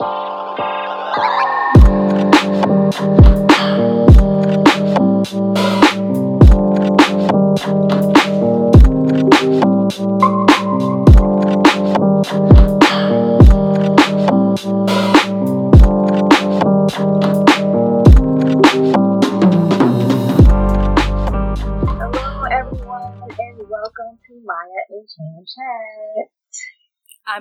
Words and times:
I'm 0.00 0.06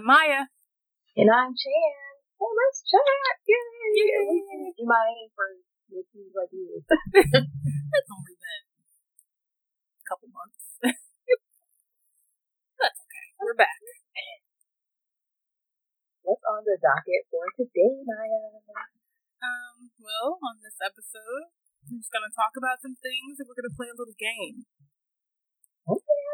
Maya. 0.03 0.45
And 1.15 1.29
I'm 1.31 1.53
Chan. 1.53 2.06
Let's 2.57 2.81
chat! 2.89 3.37
Yay! 3.45 4.01
Yay! 4.01 4.73
You 4.73 4.85
might 4.89 5.29
for 5.37 5.45
like 5.93 6.49
years. 6.49 6.81
It's 6.89 8.11
only 8.11 8.33
been 8.33 8.63
a 10.01 10.05
couple 10.09 10.27
months. 10.33 10.65
That's 12.81 12.97
okay. 12.97 13.27
We're 13.37 13.53
back. 13.53 13.77
What's 16.25 16.41
on 16.49 16.65
the 16.65 16.81
docket 16.81 17.29
for 17.29 17.45
today, 17.55 18.03
Maya? 18.03 18.57
Um, 19.37 19.93
well, 20.01 20.41
on 20.41 20.57
this 20.65 20.81
episode, 20.81 21.53
we're 21.85 22.01
just 22.01 22.09
gonna 22.11 22.33
talk 22.33 22.57
about 22.57 22.81
some 22.81 22.97
things 22.97 23.37
and 23.37 23.45
we're 23.45 23.55
gonna 23.55 23.77
play 23.77 23.87
a 23.87 23.95
little 23.95 24.17
game. 24.17 24.65
Okay, 25.85 26.25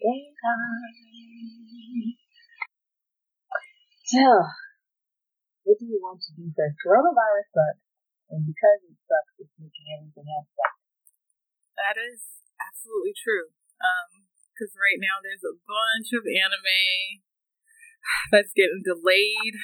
game 0.00 0.32
time. 0.40 2.16
So, 4.08 4.24
what 5.66 5.82
do 5.82 5.86
you 5.90 5.98
want 5.98 6.22
to 6.22 6.30
do 6.38 6.46
first? 6.54 6.78
Coronavirus 6.78 7.50
sucks, 7.50 7.82
and 8.30 8.46
because 8.46 8.80
it 8.86 8.94
sucks, 9.10 9.34
it's 9.42 9.50
making 9.58 9.90
everything 9.98 10.30
else 10.30 10.46
suck. 10.54 10.78
That 11.74 11.98
is 11.98 12.22
absolutely 12.62 13.18
true. 13.18 13.50
Um, 13.82 14.30
because 14.54 14.72
right 14.78 14.96
now 14.96 15.20
there's 15.20 15.44
a 15.44 15.58
bunch 15.68 16.14
of 16.16 16.24
anime 16.24 17.20
that's 18.32 18.54
getting 18.54 18.86
delayed, 18.86 19.58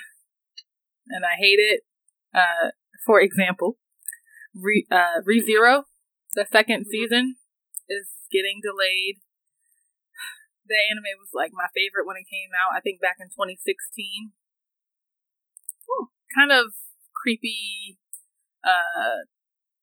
and 1.07 1.23
I 1.23 1.39
hate 1.39 1.63
it. 1.63 1.87
Uh, 2.35 2.75
for 3.07 3.23
example, 3.23 3.79
Re 4.53 4.85
uh, 4.91 5.23
ReZero, 5.23 5.87
the 6.35 6.45
2nd 6.51 6.91
season, 6.91 7.39
is 7.89 8.11
getting 8.35 8.59
delayed. 8.59 9.23
The 10.63 10.79
anime 10.89 11.19
was 11.19 11.35
like 11.35 11.51
my 11.53 11.69
favorite 11.75 12.07
when 12.07 12.17
it 12.17 12.31
came 12.31 12.55
out. 12.55 12.73
I 12.73 12.81
think 12.81 13.03
back 13.03 13.19
in 13.19 13.29
2016. 13.29 14.33
Kind 16.33 16.53
of 16.53 16.73
creepy, 17.13 17.99
uh, 18.65 19.29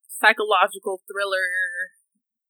psychological 0.09 1.02
thriller, 1.06 1.47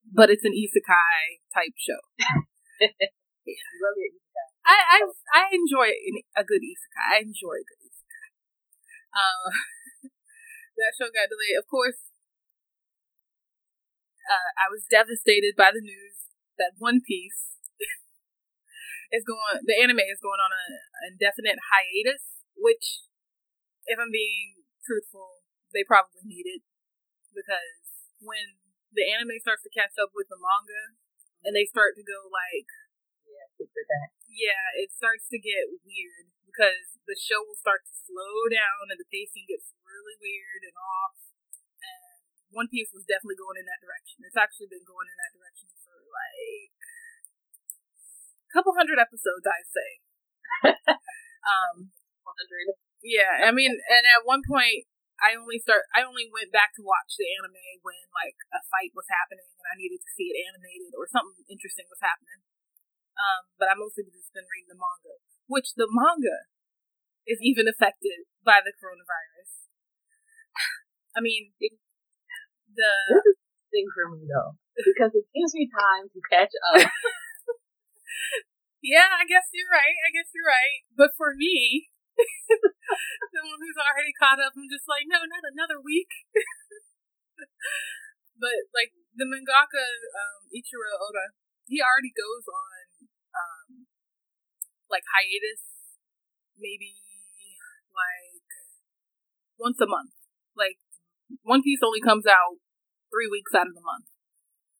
but 0.07 0.29
it's 0.29 0.45
an 0.45 0.53
isekai 0.55 1.43
type 1.53 1.75
show. 1.77 2.01
You 3.49 3.57
love 3.81 3.97
it. 3.97 4.13
I 4.61 4.77
I, 4.77 4.97
I 5.33 5.41
enjoy 5.57 5.89
a 6.37 6.43
good 6.45 6.61
isekai. 6.61 7.01
I 7.01 7.17
enjoy 7.25 7.57
a 7.57 7.65
good 7.65 7.81
isekai. 7.81 8.29
Um, 9.09 9.49
that 10.77 10.93
show 10.93 11.09
got 11.09 11.33
delayed. 11.33 11.57
Of 11.57 11.65
course, 11.65 12.13
uh, 14.29 14.49
I 14.53 14.69
was 14.69 14.85
devastated 14.85 15.57
by 15.57 15.73
the 15.73 15.81
news 15.81 16.29
that 16.61 16.77
One 16.77 17.01
Piece 17.01 17.57
is 19.15 19.25
going. 19.25 19.65
The 19.65 19.81
anime 19.81 20.05
is 20.05 20.21
going 20.21 20.37
on 20.37 20.53
an 20.53 20.77
indefinite 21.09 21.57
hiatus, 21.73 22.45
which, 22.53 23.08
if 23.89 23.97
I'm 23.97 24.13
being 24.13 24.61
truthful, 24.85 25.41
they 25.73 25.81
probably 25.81 26.21
need 26.23 26.45
it 26.45 26.61
because 27.33 27.81
when 28.21 28.61
the 28.93 29.05
anime 29.09 29.37
starts 29.41 29.65
to 29.65 29.73
catch 29.73 29.97
up 29.97 30.13
with 30.13 30.29
the 30.29 30.37
manga 30.37 30.93
and 31.45 31.57
they 31.57 31.65
start 31.65 31.97
to 31.97 32.05
go 32.05 32.29
like 32.29 32.69
Yeah, 33.25 33.49
that. 33.57 34.07
yeah, 34.29 34.65
it 34.77 34.93
starts 34.93 35.25
to 35.33 35.41
get 35.41 35.69
weird 35.81 36.29
because 36.45 36.97
the 37.09 37.17
show 37.17 37.41
will 37.45 37.57
start 37.57 37.85
to 37.89 37.93
slow 37.93 38.45
down 38.49 38.93
and 38.93 38.97
the 39.01 39.09
pacing 39.09 39.49
gets 39.49 39.73
really 39.81 40.17
weird 40.21 40.61
and 40.65 40.77
off. 40.77 41.17
And 41.81 42.21
One 42.53 42.69
Piece 42.69 42.93
was 42.93 43.05
definitely 43.09 43.41
going 43.41 43.57
in 43.57 43.65
that 43.69 43.81
direction. 43.81 44.21
It's 44.25 44.37
actually 44.37 44.69
been 44.69 44.85
going 44.85 45.09
in 45.09 45.17
that 45.17 45.33
direction 45.33 45.69
for 45.81 45.97
like 45.97 46.73
a 48.45 48.51
couple 48.53 48.73
hundred 48.77 48.97
episodes, 49.01 49.45
I'd 49.45 49.69
say. 49.69 49.89
um, 51.53 51.93
100. 52.25 52.88
Yeah, 53.03 53.47
I 53.47 53.51
mean, 53.51 53.71
and 53.71 54.05
at 54.05 54.27
one 54.27 54.43
point, 54.43 54.85
I 55.19 55.35
only 55.35 55.59
start. 55.59 55.83
I 55.91 56.07
only 56.07 56.31
went 56.31 56.55
back 56.55 56.71
to 56.79 56.85
watch 56.85 57.19
the 57.19 57.27
anime 57.39 57.59
when 57.83 57.99
like 58.15 58.39
a 58.55 58.63
fight 58.71 58.95
was 58.95 59.07
happening 59.11 59.43
and 59.43 59.67
I 59.67 59.75
needed 59.75 59.99
to 59.99 60.11
see 60.15 60.31
it 60.31 60.47
animated 60.47 60.95
or 60.95 61.11
something 61.11 61.43
interesting 61.51 61.91
was 61.91 61.99
happening. 61.99 62.39
Um, 63.19 63.51
but 63.59 63.67
I 63.67 63.75
mostly 63.75 64.07
just 64.07 64.31
been 64.31 64.47
reading 64.47 64.71
the 64.71 64.79
manga, 64.79 65.19
which 65.51 65.75
the 65.75 65.91
manga 65.91 66.47
is 67.27 67.43
even 67.43 67.67
affected 67.67 68.31
by 68.47 68.63
the 68.63 68.71
coronavirus. 68.71 69.67
I 71.17 71.19
mean, 71.19 71.51
the 71.59 71.75
This 73.11 73.27
is 73.27 73.35
the 73.35 73.67
thing 73.75 73.91
for 73.91 74.07
me, 74.15 74.23
though, 74.23 74.55
because 74.79 75.11
it 75.11 75.27
gives 75.35 75.51
me 75.51 75.67
time 75.67 76.07
to 76.07 76.19
catch 76.31 76.55
up. 76.71 76.87
yeah, 78.79 79.19
I 79.19 79.27
guess 79.27 79.51
you're 79.51 79.67
right. 79.67 79.99
I 80.07 80.15
guess 80.15 80.31
you're 80.31 80.47
right. 80.47 80.87
But 80.95 81.11
for 81.19 81.35
me, 81.35 81.91
someone 83.33 83.61
who's 83.61 83.79
already 83.79 84.13
caught 84.15 84.41
up, 84.41 84.53
I'm 84.57 84.69
just 84.69 84.87
like, 84.89 85.05
no, 85.07 85.23
not 85.23 85.45
another 85.45 85.79
week. 85.79 86.09
but 88.43 88.67
like 88.75 88.91
the 89.15 89.27
mangaka 89.27 89.85
um, 90.15 90.47
Eiichiro 90.51 90.95
Oda, 90.99 91.35
he 91.67 91.83
already 91.83 92.13
goes 92.15 92.47
on 92.47 92.85
um, 93.35 93.67
like 94.89 95.03
hiatus, 95.05 95.63
maybe 96.57 96.95
like 97.93 98.47
once 99.59 99.79
a 99.79 99.87
month. 99.87 100.15
Like 100.55 100.79
One 101.43 101.61
Piece 101.61 101.83
only 101.83 102.01
comes 102.01 102.25
out 102.25 102.57
three 103.11 103.29
weeks 103.29 103.53
out 103.53 103.67
of 103.67 103.75
the 103.75 103.85
month. 103.85 104.09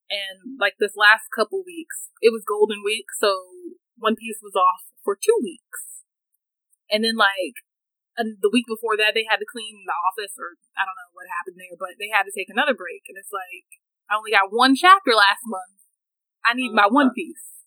And 0.10 0.58
like 0.58 0.82
this 0.82 0.98
last 0.98 1.30
couple 1.30 1.62
weeks, 1.62 2.10
it 2.22 2.34
was 2.34 2.48
Golden 2.48 2.82
Week, 2.82 3.06
so 3.14 3.54
One 3.98 4.18
Piece 4.18 4.42
was 4.42 4.58
off 4.58 4.90
for 5.04 5.14
two 5.14 5.38
weeks. 5.44 5.99
And 6.90 7.06
then 7.06 7.16
like 7.16 7.58
the 8.18 8.52
week 8.52 8.68
before 8.68 9.00
that, 9.00 9.16
they 9.16 9.24
had 9.30 9.40
to 9.40 9.48
clean 9.48 9.88
the 9.88 9.96
office, 9.96 10.36
or 10.36 10.60
I 10.76 10.84
don't 10.84 10.98
know 10.98 11.12
what 11.16 11.30
happened 11.32 11.56
there, 11.56 11.78
but 11.80 11.96
they 11.96 12.12
had 12.12 12.28
to 12.28 12.34
take 12.36 12.52
another 12.52 12.76
break. 12.76 13.08
And 13.08 13.16
it's 13.16 13.32
like 13.32 13.68
I 14.12 14.18
only 14.20 14.34
got 14.36 14.52
one 14.52 14.76
chapter 14.76 15.16
last 15.16 15.46
month. 15.48 15.80
I 16.44 16.56
need 16.56 16.72
my 16.76 16.88
One 16.88 17.12
Piece, 17.16 17.64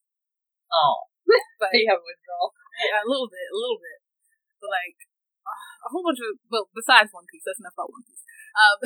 Oh. 0.72 1.08
but 1.60 1.70
You 1.72 1.86
have 1.92 2.02
withdrawal. 2.02 2.52
yeah, 2.82 3.00
a 3.04 3.08
little 3.08 3.28
bit, 3.30 3.46
a 3.52 3.56
little 3.56 3.78
bit, 3.80 3.98
but 4.60 4.68
like 4.72 4.98
uh, 5.46 5.86
a 5.86 5.88
whole 5.88 6.02
bunch 6.04 6.18
of. 6.20 6.36
Well, 6.50 6.66
besides 6.74 7.12
One 7.14 7.28
Piece, 7.30 7.44
that's 7.46 7.60
enough 7.60 7.76
about 7.78 7.92
One 7.94 8.04
Piece. 8.04 8.24
Um, 8.52 8.78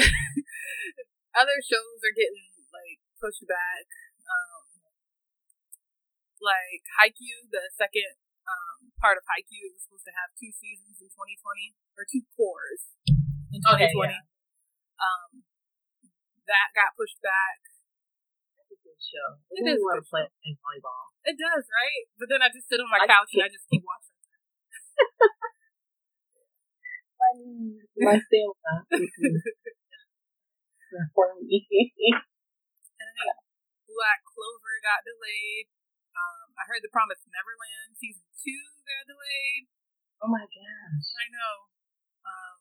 other 1.40 1.58
shows 1.64 1.98
are 2.04 2.14
getting 2.14 2.50
like 2.70 3.00
pushed 3.18 3.46
back. 3.48 3.86
Um, 4.26 4.62
like 6.42 6.82
Haikyuu, 7.00 7.48
the 7.50 7.70
second 7.74 8.20
part 9.06 9.14
of 9.14 9.22
Haikyuu 9.30 9.70
was 9.70 9.86
supposed 9.86 10.02
to 10.10 10.14
have 10.18 10.34
two 10.34 10.50
seasons 10.50 10.98
in 10.98 11.06
2020 11.14 11.78
or 11.94 12.02
two 12.02 12.26
cours 12.34 12.90
in 13.54 13.62
2020. 13.62 13.86
Okay, 13.86 13.94
yeah. 13.94 14.18
Um, 14.98 15.46
that 16.50 16.74
got 16.74 16.98
pushed 16.98 17.22
back. 17.22 17.62
That's 18.58 18.74
a 18.74 18.78
good 18.82 18.98
show. 18.98 19.38
It 19.54 19.62
It 19.62 19.70
is 19.70 19.78
is 19.78 19.78
a 19.78 19.86
want 19.86 20.02
good 20.02 20.02
to 20.02 20.10
play 20.10 20.26
in 20.42 20.58
volleyball. 20.58 21.14
It 21.22 21.38
does, 21.38 21.70
right? 21.70 22.10
But 22.18 22.34
then 22.34 22.42
I 22.42 22.50
just 22.50 22.66
sit 22.66 22.82
on 22.82 22.90
my 22.90 22.98
I 22.98 23.06
couch 23.06 23.30
and 23.30 23.46
I 23.46 23.50
just 23.54 23.70
keep 23.70 23.86
watching. 23.86 24.18
I 27.22 27.30
my 28.02 28.18
stamina. 28.18 28.90
For 31.14 31.30
me. 31.46 31.62
Black 33.86 34.18
Clover 34.26 34.82
got 34.82 35.06
delayed. 35.06 35.70
Um, 36.16 36.46
I 36.56 36.64
heard 36.64 36.80
The 36.80 36.88
Promised 36.88 37.28
Neverland 37.28 37.92
season 38.00 38.24
two 38.40 38.62
got 38.88 39.04
delayed. 39.04 39.68
Oh 40.24 40.32
my 40.32 40.44
gosh. 40.48 41.08
I 41.20 41.26
know. 41.28 41.52
Um, 42.24 42.56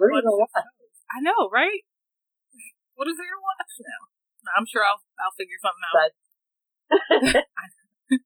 Where 0.00 0.08
are 0.08 0.16
you 0.16 0.24
gonna 0.24 0.40
of 0.40 0.48
shows. 0.56 0.96
I 1.12 1.18
know, 1.20 1.52
right? 1.52 1.84
What 2.96 3.08
is 3.08 3.16
there 3.16 3.28
to 3.28 3.40
watch 3.40 3.72
now? 3.82 4.00
I'm 4.56 4.68
sure 4.68 4.84
I'll 4.84 5.00
I'll 5.20 5.36
figure 5.36 5.56
something 5.60 5.84
out. 5.88 6.12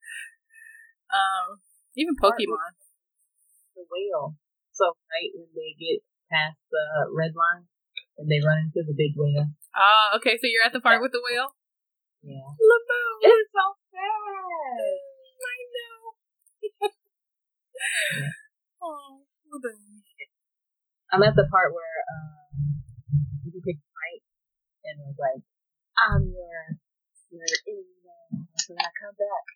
Um, 1.06 1.62
even 1.94 2.18
Pokemon. 2.18 2.74
the 3.78 3.86
whale. 3.86 4.34
So 4.74 4.98
right 5.08 5.30
when 5.32 5.48
they 5.54 5.72
get 5.78 6.02
past 6.28 6.58
the 6.68 7.08
red 7.14 7.32
line 7.38 7.70
and 8.18 8.26
they 8.28 8.42
run 8.42 8.68
into 8.68 8.82
the 8.84 8.92
big 8.92 9.14
whale. 9.16 9.54
Ah, 9.72 10.16
okay. 10.18 10.36
So 10.36 10.50
you're 10.50 10.66
at 10.66 10.74
the 10.74 10.82
part 10.82 11.00
with 11.00 11.12
the 11.12 11.22
whale. 11.22 11.54
Yeah. 12.26 12.42
Laboon. 12.42 13.18
It's 13.22 13.54
so 13.54 13.64
sad. 13.94 14.82
I 15.38 15.58
know. 15.70 15.94
oh, 18.82 19.22
Laboon. 19.46 20.02
I'm 21.14 21.22
at 21.22 21.38
the 21.38 21.46
part 21.46 21.70
where 21.70 22.02
um, 22.10 22.82
you 23.46 23.62
pick 23.62 23.78
fight, 23.78 24.26
and 24.90 25.06
was 25.06 25.14
like, 25.22 25.46
I'm 26.02 26.26
your 26.34 26.82
your 27.30 27.46
enemy 27.46 28.02
now. 28.02 28.42
So 28.58 28.74
when 28.74 28.82
I 28.82 28.90
come 28.90 29.14
back, 29.14 29.46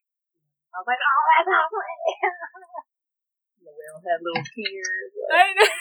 I 0.71 0.79
was 0.79 0.87
like, 0.87 1.03
oh, 1.03 1.23
that's 1.27 1.51
awesome. 1.51 1.91
the 3.67 3.75
whale 3.75 3.99
had 3.99 4.23
little 4.23 4.47
tears. 4.47 5.11
I 5.27 5.59
know. 5.59 5.75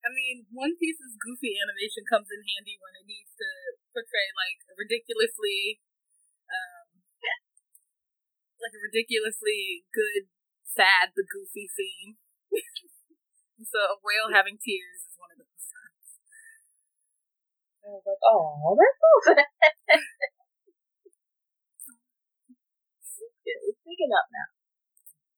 I 0.00 0.08
mean, 0.10 0.46
One 0.50 0.74
Piece's 0.74 1.09
goofy 1.30 1.54
animation 1.62 2.02
comes 2.10 2.26
in 2.26 2.42
handy 2.42 2.74
when 2.82 2.98
it 2.98 3.06
needs 3.06 3.30
to 3.38 3.46
portray 3.94 4.26
like 4.34 4.66
a 4.66 4.74
ridiculously, 4.74 5.78
um, 6.50 7.06
like 8.58 8.74
a 8.74 8.82
ridiculously 8.82 9.86
good, 9.94 10.26
sad 10.66 11.14
but 11.14 11.30
goofy 11.30 11.70
scene. 11.70 12.18
so 13.62 13.78
a 13.94 14.02
whale 14.02 14.34
having 14.34 14.58
tears 14.58 15.06
is 15.06 15.14
one 15.14 15.30
of 15.30 15.38
those 15.38 15.66
times. 15.70 16.18
I 17.86 17.94
was 17.94 18.02
like, 18.02 18.22
oh, 18.26 18.74
that's 18.74 18.98
good. 19.22 19.46
It's 23.70 23.82
picking 23.86 24.10
up 24.10 24.26
now. 24.34 24.50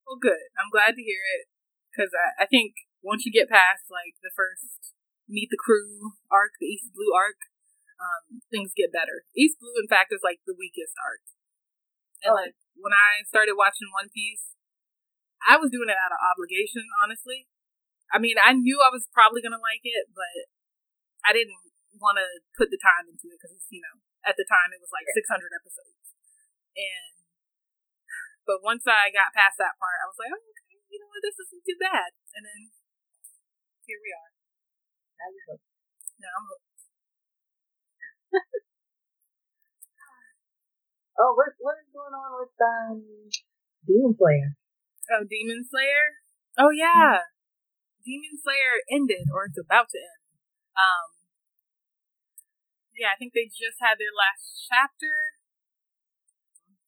Well, 0.09 0.17
good. 0.17 0.49
I'm 0.57 0.73
glad 0.73 0.97
to 0.97 1.05
hear 1.05 1.21
it 1.37 1.45
because 1.89 2.09
I, 2.17 2.43
I 2.43 2.45
think 2.49 2.89
once 3.05 3.25
you 3.25 3.31
get 3.33 3.49
past 3.49 3.89
like 3.89 4.17
the 4.21 4.33
first 4.33 4.93
meet 5.33 5.49
the 5.49 5.57
crew 5.57 6.13
arc, 6.29 6.53
the 6.61 6.69
East 6.69 6.93
Blue 6.93 7.09
arc, 7.17 7.41
um, 7.97 8.45
things 8.53 8.77
get 8.77 8.93
better. 8.93 9.25
East 9.33 9.57
Blue, 9.57 9.73
in 9.81 9.89
fact, 9.89 10.13
is 10.13 10.21
like 10.21 10.45
the 10.45 10.53
weakest 10.53 10.93
arc. 11.01 11.25
And 12.21 12.31
Oh. 12.31 12.39
like 12.39 12.55
when 12.77 12.93
I 12.93 13.25
started 13.25 13.57
watching 13.57 13.89
One 13.89 14.13
Piece, 14.13 14.53
I 15.43 15.57
was 15.57 15.73
doing 15.73 15.89
it 15.89 15.97
out 15.97 16.13
of 16.13 16.21
obligation, 16.21 16.85
honestly. 17.01 17.49
I 18.13 18.21
mean, 18.21 18.37
I 18.37 18.53
knew 18.53 18.79
I 18.79 18.93
was 18.93 19.09
probably 19.09 19.41
gonna 19.41 19.59
like 19.59 19.81
it, 19.83 20.13
but 20.13 20.47
I 21.25 21.33
didn't 21.33 21.57
want 21.97 22.17
to 22.21 22.27
put 22.57 22.69
the 22.69 22.77
time 22.77 23.09
into 23.09 23.29
it 23.33 23.37
because 23.41 23.53
you 23.69 23.81
know 23.81 24.01
at 24.25 24.37
the 24.37 24.45
time 24.45 24.73
it 24.73 24.81
was 24.81 24.93
like 24.93 25.05
600 25.13 25.51
episodes, 25.53 26.13
and 26.77 27.13
but 28.45 28.61
once 28.61 28.83
I 28.87 29.09
got 29.09 29.33
past 29.33 29.57
that 29.57 29.79
part, 29.79 30.03
I 30.03 30.07
was 30.07 30.19
like, 30.19 30.31
oh, 30.33 30.41
okay, 30.41 30.79
you 30.89 30.99
know 30.99 31.07
what, 31.07 31.23
this 31.23 31.39
isn't 31.39 31.63
too 31.63 31.79
bad, 31.79 32.11
and 32.35 32.43
then 32.45 32.71
here 33.87 33.99
we 34.03 34.11
are. 34.11 34.32
Now 35.19 35.29
you 35.29 35.41
hooked. 35.47 35.67
Now 36.19 36.33
I'm 36.37 36.45
hooked. 36.49 36.73
Oh, 41.13 41.31
what 41.37 41.53
what 41.61 41.77
is 41.77 41.89
going 41.93 42.15
on 42.17 42.31
with 42.41 42.57
um 42.57 43.29
Demon 43.85 44.17
Slayer? 44.17 44.57
Oh, 45.13 45.23
Demon 45.23 45.61
Slayer. 45.61 46.19
Oh 46.57 46.73
yeah, 46.73 47.29
Demon 48.01 48.35
Slayer 48.41 48.81
ended, 48.89 49.29
or 49.29 49.45
it's 49.45 49.61
about 49.61 49.93
to 49.93 49.99
end. 50.01 50.21
Um, 50.73 51.07
yeah, 52.97 53.13
I 53.13 53.17
think 53.17 53.33
they 53.37 53.45
just 53.45 53.77
had 53.77 54.01
their 54.01 54.13
last 54.13 54.65
chapter. 54.65 55.37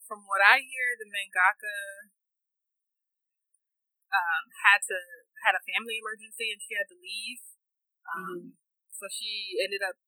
From 0.06 0.26
what 0.30 0.42
I 0.42 0.62
hear, 0.62 0.94
the 1.02 1.10
mangaka 1.10 2.10
um, 4.14 4.44
had 4.66 4.82
to 4.86 4.98
had 5.46 5.58
a 5.58 5.66
family 5.66 5.98
emergency 6.02 6.50
and 6.54 6.62
she 6.62 6.78
had 6.78 6.90
to 6.90 6.98
leave. 6.98 7.42
Um, 8.14 8.58
So 8.96 9.08
she 9.12 9.60
ended 9.60 9.84
up 9.84 10.00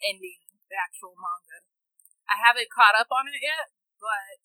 ending 0.00 0.40
the 0.70 0.76
actual 0.80 1.12
manga. 1.18 1.60
I 2.28 2.40
haven't 2.40 2.72
caught 2.72 2.96
up 2.96 3.08
on 3.12 3.28
it 3.28 3.40
yet, 3.40 3.68
but 4.00 4.40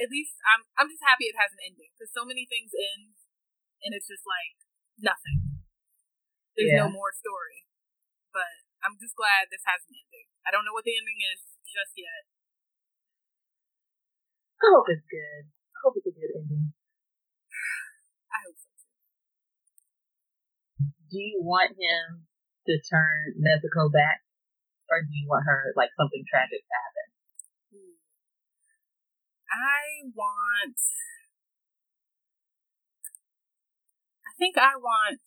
at 0.00 0.08
least 0.08 0.40
I'm 0.48 0.64
I'm 0.80 0.88
just 0.88 1.04
happy 1.04 1.28
it 1.28 1.36
has 1.36 1.52
an 1.52 1.60
ending 1.60 1.92
because 1.92 2.08
so 2.12 2.24
many 2.24 2.48
things 2.48 2.72
end 2.72 3.12
and 3.84 3.92
it's 3.92 4.08
just 4.08 4.24
like 4.24 4.56
nothing. 5.00 5.60
There's 6.56 6.76
no 6.76 6.88
more 6.92 7.12
story, 7.16 7.64
but 8.32 8.64
I'm 8.84 8.96
just 9.00 9.16
glad 9.16 9.48
this 9.48 9.64
has 9.64 9.84
an 9.88 9.96
ending. 9.96 10.28
I 10.44 10.52
don't 10.52 10.64
know 10.64 10.76
what 10.76 10.84
the 10.84 10.96
ending 10.96 11.20
is 11.20 11.40
just 11.64 11.96
yet. 11.96 12.28
I 14.60 14.66
hope 14.72 14.88
it's 14.88 15.04
good. 15.08 15.48
I 15.48 15.78
hope 15.84 15.96
it's 15.96 16.08
a 16.08 16.12
good 16.16 16.32
ending. 16.36 16.72
I 18.32 18.38
hope 18.44 18.56
so. 18.60 18.68
Do 21.10 21.18
you 21.18 21.42
want 21.42 21.74
him 21.74 22.30
to 22.70 22.74
turn 22.86 23.34
Nezuko 23.34 23.90
back, 23.90 24.22
or 24.86 25.02
do 25.02 25.10
you 25.10 25.26
want 25.26 25.42
her 25.44 25.74
like 25.74 25.90
something 25.98 26.22
tragic 26.30 26.62
to 26.62 26.74
happen? 26.78 27.06
Hmm. 27.74 27.98
I 29.50 30.06
want. 30.14 30.78
I 34.22 34.30
think 34.38 34.56
I 34.56 34.78
want 34.78 35.26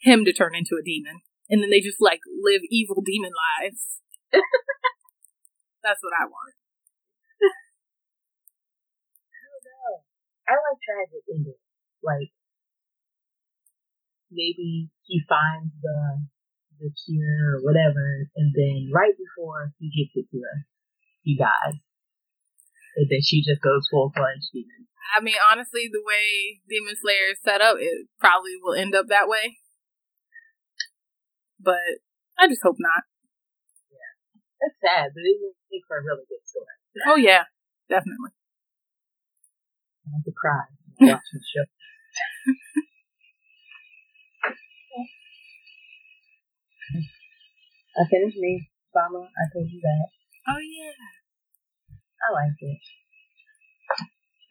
him 0.00 0.24
to 0.24 0.32
turn 0.32 0.56
into 0.56 0.80
a 0.80 0.82
demon, 0.82 1.20
and 1.50 1.62
then 1.62 1.68
they 1.68 1.80
just 1.80 2.00
like 2.00 2.20
live 2.40 2.62
evil 2.70 3.02
demon 3.04 3.32
lives. 3.36 4.00
That's 5.84 6.00
what 6.00 6.16
I 6.16 6.24
want. 6.24 6.56
I 9.36 9.40
don't 9.44 9.64
know. 9.68 10.00
I 10.48 10.52
like 10.56 10.80
tragic 10.80 11.22
endings. 11.28 11.60
Like 12.00 12.32
maybe 14.30 14.90
he 15.04 15.22
finds 15.28 15.72
the 15.82 16.24
the 16.78 16.94
cure 16.94 17.58
or 17.58 17.60
whatever, 17.66 18.30
and 18.36 18.54
then 18.54 18.90
right 18.94 19.14
before 19.18 19.74
he 19.78 19.90
gets 19.90 20.14
it 20.14 20.30
to 20.30 20.38
her, 20.38 20.66
he 21.22 21.36
dies. 21.36 21.82
And 22.96 23.06
then 23.10 23.22
she 23.22 23.42
just 23.42 23.62
goes 23.62 23.86
full 23.90 24.12
fledged 24.14 24.50
demon. 24.52 24.86
I 25.16 25.20
mean, 25.20 25.38
honestly, 25.50 25.88
the 25.90 26.02
way 26.04 26.60
Demon 26.68 26.94
Slayer 27.00 27.32
is 27.32 27.40
set 27.42 27.60
up, 27.60 27.76
it 27.80 28.08
probably 28.20 28.54
will 28.60 28.74
end 28.74 28.94
up 28.94 29.06
that 29.08 29.28
way. 29.28 29.58
But 31.58 32.02
I 32.38 32.46
just 32.46 32.62
hope 32.62 32.76
not. 32.78 33.02
Yeah. 33.90 34.12
That's 34.60 34.78
sad, 34.78 35.10
but 35.14 35.24
it 35.24 35.36
would 35.40 35.56
make 35.72 35.82
for 35.88 35.98
a 35.98 36.04
really 36.04 36.26
good 36.28 36.44
story. 36.44 36.76
Oh 37.06 37.16
yeah, 37.16 37.44
definitely. 37.88 38.30
I 40.06 40.10
have 40.14 40.24
to 40.24 40.32
cry 40.32 40.64
watch 41.12 41.28
the 41.32 41.40
show. 41.42 41.66
I 47.98 48.06
finished 48.06 48.38
Maid 48.38 48.62
Sama. 48.94 49.26
I 49.26 49.44
told 49.50 49.66
you 49.66 49.82
that. 49.82 50.06
Oh 50.46 50.62
yeah. 50.62 50.94
I 52.22 52.28
liked 52.30 52.62
it. 52.62 52.78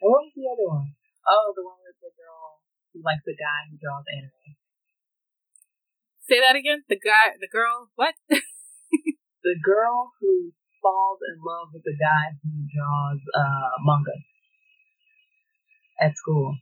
And 0.04 0.08
what 0.12 0.28
was 0.28 0.36
the 0.36 0.46
other 0.52 0.68
one? 0.68 0.92
Oh, 1.24 1.52
the 1.56 1.64
one 1.64 1.80
with 1.80 1.96
the 2.04 2.12
girl 2.12 2.60
who 2.92 3.00
likes 3.00 3.24
the 3.24 3.36
guy 3.36 3.72
who 3.72 3.80
draws 3.80 4.04
anime. 4.04 4.56
Say 6.28 6.44
that 6.44 6.56
again. 6.56 6.84
The 6.88 7.00
guy, 7.00 7.40
the 7.40 7.48
girl. 7.48 7.88
What? 7.96 8.14
The 9.38 9.54
girl 9.64 10.12
who 10.20 10.52
falls 10.82 11.20
in 11.22 11.38
love 11.40 11.70
with 11.72 11.86
the 11.86 11.94
guy 11.94 12.34
who 12.42 12.50
draws 12.68 13.22
uh, 13.32 13.70
manga 13.86 14.18
at 16.02 16.18
school. 16.18 16.58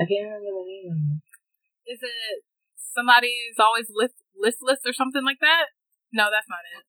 I 0.00 0.08
can't 0.08 0.26
remember 0.26 0.48
the 0.48 0.64
name 0.64 0.88
of 0.90 0.98
it. 0.98 1.92
Is 1.92 2.00
it 2.02 2.42
somebody 2.76 3.30
who's 3.46 3.60
always 3.60 3.92
list, 3.92 4.16
listless 4.38 4.80
or 4.86 4.94
something 4.94 5.22
like 5.26 5.42
that? 5.42 5.74
No, 6.14 6.30
that's 6.32 6.48
not 6.48 6.64
it. 6.64 6.86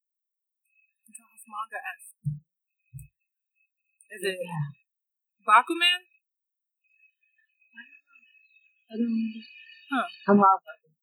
Draws 1.12 1.44
manga. 1.50 1.82
Is 4.10 4.22
it 4.24 4.38
Yeah. 4.42 4.74
Bakuman? 5.46 6.02
I 8.90 8.98
don't 8.98 9.06
remember. 9.06 9.46
Huh. 9.90 10.08
I'm 10.30 10.38
about 10.42 10.62
it. 10.66 10.94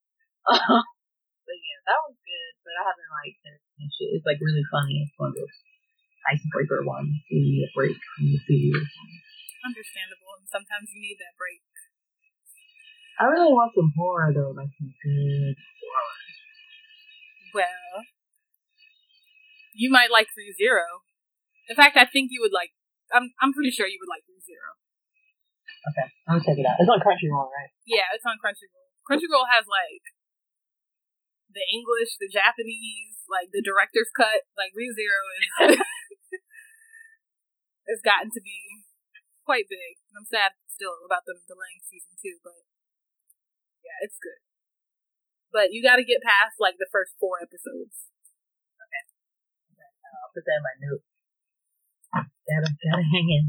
but 1.47 1.59
yeah, 1.59 1.81
that 1.87 1.99
was 2.07 2.19
good, 2.19 2.53
but 2.67 2.75
I 2.75 2.83
haven't 2.87 3.11
like 3.15 3.35
finished 3.43 3.99
it. 4.03 4.11
It's 4.19 4.27
like 4.27 4.43
really 4.43 4.67
funny. 4.71 5.07
It's 5.07 5.15
one 5.19 5.31
of 5.31 5.39
those 5.39 5.57
icebreaker 6.27 6.83
ones. 6.83 7.15
You 7.31 7.43
need 7.43 7.63
a 7.67 7.71
break 7.75 7.95
from 7.95 8.31
the 8.35 8.39
studio. 8.43 8.79
Understandable, 9.63 10.39
and 10.39 10.47
sometimes 10.51 10.91
you 10.95 11.03
need 11.03 11.19
that 11.19 11.35
break. 11.39 11.63
I 13.19 13.31
really 13.31 13.51
want 13.51 13.75
some 13.75 13.91
horror 13.97 14.31
though, 14.35 14.55
like 14.55 14.71
some 14.79 14.93
good 15.03 15.57
horror. 15.59 16.19
Well, 17.57 18.05
you 19.73 19.89
might 19.89 20.13
like 20.13 20.29
ReZero. 20.37 21.01
In 21.73 21.77
fact, 21.77 21.97
I 21.97 22.05
think 22.05 22.29
you 22.29 22.45
would 22.45 22.53
like. 22.53 22.77
I'm 23.17 23.33
I'm 23.41 23.57
pretty 23.57 23.73
sure 23.73 23.89
you 23.89 23.97
would 23.97 24.13
like 24.13 24.29
ReZero. 24.29 24.77
Okay, 25.89 26.07
I'm 26.29 26.37
gonna 26.37 26.45
check 26.45 26.61
it 26.61 26.69
out. 26.69 26.77
It's 26.77 26.93
on 26.93 27.01
Crunchyroll, 27.01 27.49
right? 27.49 27.73
Yeah, 27.89 28.13
it's 28.13 28.29
on 28.29 28.37
Crunchyroll. 28.37 28.93
Crunchyroll 29.09 29.49
has 29.57 29.65
like 29.65 30.05
the 31.49 31.65
English, 31.73 32.21
the 32.21 32.29
Japanese, 32.29 33.25
like 33.33 33.49
the 33.57 33.65
director's 33.65 34.13
cut. 34.13 34.45
Like 34.61 34.77
ReZero 34.77 35.23
is 35.33 35.81
has 37.89 38.05
gotten 38.05 38.29
to 38.37 38.43
be 38.45 38.85
quite 39.49 39.65
big. 39.65 39.97
I'm 40.13 40.29
sad 40.29 40.53
still 40.69 41.01
about 41.09 41.25
them 41.25 41.41
delaying 41.49 41.81
season 41.89 42.21
two, 42.21 42.37
but 42.45 42.69
yeah, 43.81 43.97
it's 44.05 44.21
good. 44.21 44.45
But 45.55 45.73
you 45.73 45.81
got 45.83 45.97
to 45.97 46.07
get 46.07 46.25
past 46.25 46.59
like 46.59 46.77
the 46.79 46.91
first 46.91 47.15
four 47.17 47.39
episodes. 47.41 48.11
Okay. 48.77 49.05
I'll 50.11 50.33
put 50.35 50.45
that 50.45 50.61
in 50.61 50.67
my 50.67 50.77
notes. 50.81 51.07
Gotta, 52.47 52.71
gotta 52.71 53.03
hang 53.03 53.27
in 53.27 53.45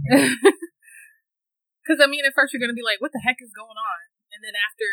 Because, 1.86 2.02
I 2.04 2.10
mean, 2.10 2.26
at 2.26 2.34
first 2.34 2.50
you're 2.50 2.64
going 2.64 2.74
to 2.74 2.78
be 2.78 2.86
like, 2.86 2.98
what 2.98 3.14
the 3.14 3.22
heck 3.22 3.38
is 3.40 3.54
going 3.54 3.78
on? 3.78 4.02
And 4.34 4.42
then 4.42 4.58
after, 4.58 4.90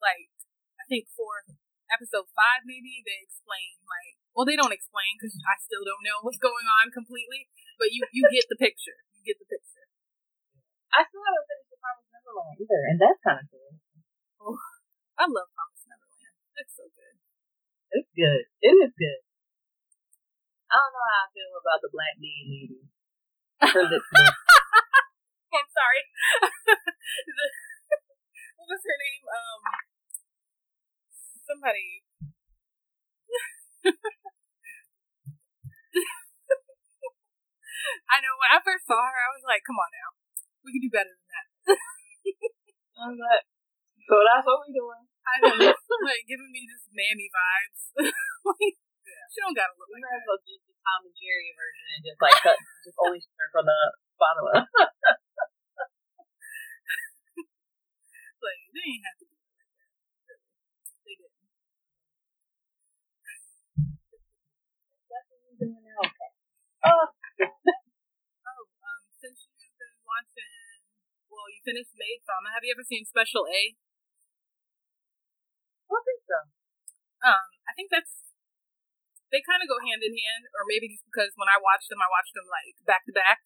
like, 0.00 0.32
I 0.80 0.84
think 0.88 1.12
for 1.12 1.44
episode 1.92 2.32
five, 2.32 2.64
maybe, 2.64 3.04
they 3.04 3.20
explain, 3.20 3.84
like, 3.84 4.16
well, 4.32 4.48
they 4.48 4.56
don't 4.56 4.72
explain 4.72 5.20
because 5.20 5.36
I 5.44 5.60
still 5.60 5.84
don't 5.84 6.00
know 6.00 6.24
what's 6.24 6.40
going 6.40 6.64
on 6.64 6.88
completely, 6.88 7.52
but 7.76 7.92
you, 7.92 8.08
you 8.16 8.24
get 8.32 8.48
the 8.48 8.56
picture. 8.56 9.04
You 9.12 9.20
get 9.20 9.36
the 9.36 9.46
picture. 9.46 9.84
I 10.92 11.04
still 11.04 11.24
haven't 11.24 11.48
finished 11.48 11.72
the 11.72 11.78
Promised 11.80 12.10
Neverland 12.12 12.56
either, 12.60 12.80
and 12.88 12.96
that's 13.00 13.20
kind 13.20 13.40
of 13.40 13.46
cool. 13.52 13.72
Oh, 14.40 14.60
I 15.20 15.24
love 15.28 15.48
Promised 15.52 15.81
It's 16.62 16.78
so 16.78 16.86
good. 16.94 17.18
It's 17.90 18.06
good. 18.14 18.46
It 18.62 18.74
is 18.86 18.94
good. 18.94 19.18
I 20.70 20.78
don't 20.78 20.94
know 20.94 21.02
how 21.10 21.26
I 21.26 21.34
feel 21.34 21.50
about 21.58 21.82
the 21.82 21.90
black 21.90 22.14
bean 22.22 22.46
lady. 22.54 22.86
Her 23.58 23.82
lips 23.90 24.06
look. 24.14 24.36
I'm 25.58 25.66
sorry. 25.74 26.06
the, 26.38 27.46
what 28.62 28.70
was 28.70 28.78
her 28.78 28.94
name? 28.94 29.26
Um, 29.26 29.58
somebody. 31.50 32.06
I 38.06 38.22
know 38.22 38.38
when 38.38 38.54
I 38.54 38.62
first 38.62 38.86
saw 38.86 39.02
her, 39.02 39.18
I 39.26 39.34
was 39.34 39.42
like, 39.42 39.66
"Come 39.66 39.82
on 39.82 39.90
now, 39.90 40.14
we 40.62 40.78
can 40.78 40.86
do 40.86 40.94
better 40.94 41.10
than 41.10 41.26
that." 41.26 41.74
I 43.02 43.10
was 43.10 43.18
like, 43.18 43.50
so 44.06 44.14
that's 44.22 44.46
what 44.46 44.62
we're 44.62 44.78
doing. 44.78 45.10
I 45.22 45.34
know, 45.38 45.54
like 46.08 46.24
giving 46.26 46.50
me 46.50 46.66
just 46.66 46.90
mammy 46.92 47.28
vibes. 47.30 47.82
like, 48.48 48.76
she 49.32 49.38
don't 49.40 49.56
gotta 49.56 49.72
look 49.78 49.88
We 49.88 50.02
like 50.02 50.10
might 50.10 50.18
as 50.20 50.26
well 50.28 50.42
do 50.42 50.54
the 50.58 50.74
Tom 50.82 51.00
and 51.06 51.14
Jerry 51.16 51.50
version 51.54 51.86
and 51.96 52.02
just 52.04 52.20
like 52.20 52.36
cut, 52.42 52.58
just 52.84 52.98
only 53.00 53.20
start 53.22 53.48
from 53.54 53.66
the 53.70 53.80
bottom 54.18 54.44
up. 54.52 54.66
Like 58.42 58.62
they 58.74 58.82
ain't 58.82 59.06
have 59.06 59.18
to 59.22 59.26
do 59.30 59.38
it 59.38 59.54
like 59.54 59.70
that. 59.78 59.90
They 61.06 61.14
didn't. 61.14 61.46
That's 65.06 65.28
what 65.30 65.42
doing 65.62 65.82
now. 65.86 66.02
Okay. 66.02 66.30
Oh, 66.90 67.06
Oh, 68.50 68.62
um, 68.82 69.02
since 69.22 69.46
you've 69.46 69.78
been 69.78 69.96
watching, 70.02 70.82
well, 71.30 71.46
you 71.54 71.62
finished 71.62 71.94
Maid 71.94 72.26
Sama. 72.26 72.50
Have 72.50 72.66
you 72.66 72.74
ever 72.74 72.82
seen 72.82 73.06
Special 73.06 73.46
A? 73.46 73.78
I 75.96 76.02
think 76.04 76.20
so. 76.24 76.38
Um, 77.22 77.46
I 77.68 77.72
think 77.76 77.88
that's 77.92 78.22
they 79.32 79.40
kind 79.40 79.64
of 79.64 79.68
go 79.72 79.80
hand 79.80 80.04
in 80.04 80.12
hand, 80.12 80.44
or 80.52 80.68
maybe 80.68 80.92
just 80.92 81.08
because 81.08 81.32
when 81.40 81.48
I 81.48 81.56
watch 81.56 81.88
them, 81.88 82.04
I 82.04 82.08
watch 82.12 82.28
them 82.36 82.44
like 82.52 82.76
back 82.84 83.08
to 83.08 83.16
back. 83.16 83.40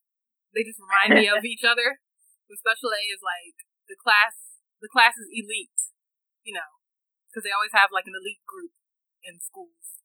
They 0.50 0.66
just 0.66 0.82
remind 0.82 1.14
me 1.14 1.30
of 1.30 1.46
each 1.52 1.62
other. 1.62 2.02
The 2.50 2.58
Special 2.58 2.90
A 2.90 3.02
is 3.06 3.22
like 3.22 3.62
the 3.86 3.98
class. 3.98 4.58
The 4.82 4.90
class 4.90 5.14
is 5.16 5.30
elite, 5.30 5.94
you 6.42 6.52
know, 6.52 6.82
because 7.30 7.46
they 7.46 7.54
always 7.54 7.72
have 7.72 7.94
like 7.94 8.10
an 8.10 8.18
elite 8.18 8.42
group 8.44 8.74
in 9.22 9.38
schools. 9.40 10.02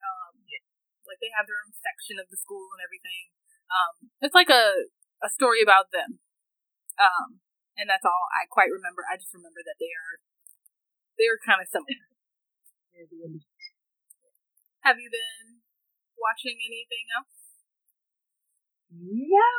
Um, 0.00 0.42
like 1.06 1.20
they 1.20 1.32
have 1.36 1.48
their 1.48 1.60
own 1.60 1.72
section 1.76 2.16
of 2.20 2.28
the 2.32 2.40
school 2.40 2.72
and 2.76 2.82
everything. 2.84 3.32
Um, 3.68 4.12
it's 4.24 4.36
like 4.36 4.52
a 4.52 4.88
a 5.20 5.28
story 5.28 5.60
about 5.60 5.92
them. 5.92 6.22
Um, 6.98 7.42
and 7.78 7.86
that's 7.86 8.06
all 8.06 8.26
I 8.34 8.48
quite 8.50 8.72
remember. 8.72 9.06
I 9.06 9.20
just 9.20 9.34
remember 9.34 9.62
that 9.62 9.78
they 9.78 9.92
are 9.92 10.18
they 11.18 11.26
are 11.26 11.40
kind 11.42 11.60
of 11.60 11.68
similar. 11.68 12.06
They're. 12.94 13.10
Have 14.86 14.96
you 15.02 15.10
been 15.10 15.60
watching 16.16 16.56
anything 16.62 17.06
else? 17.12 17.34
No, 18.88 19.50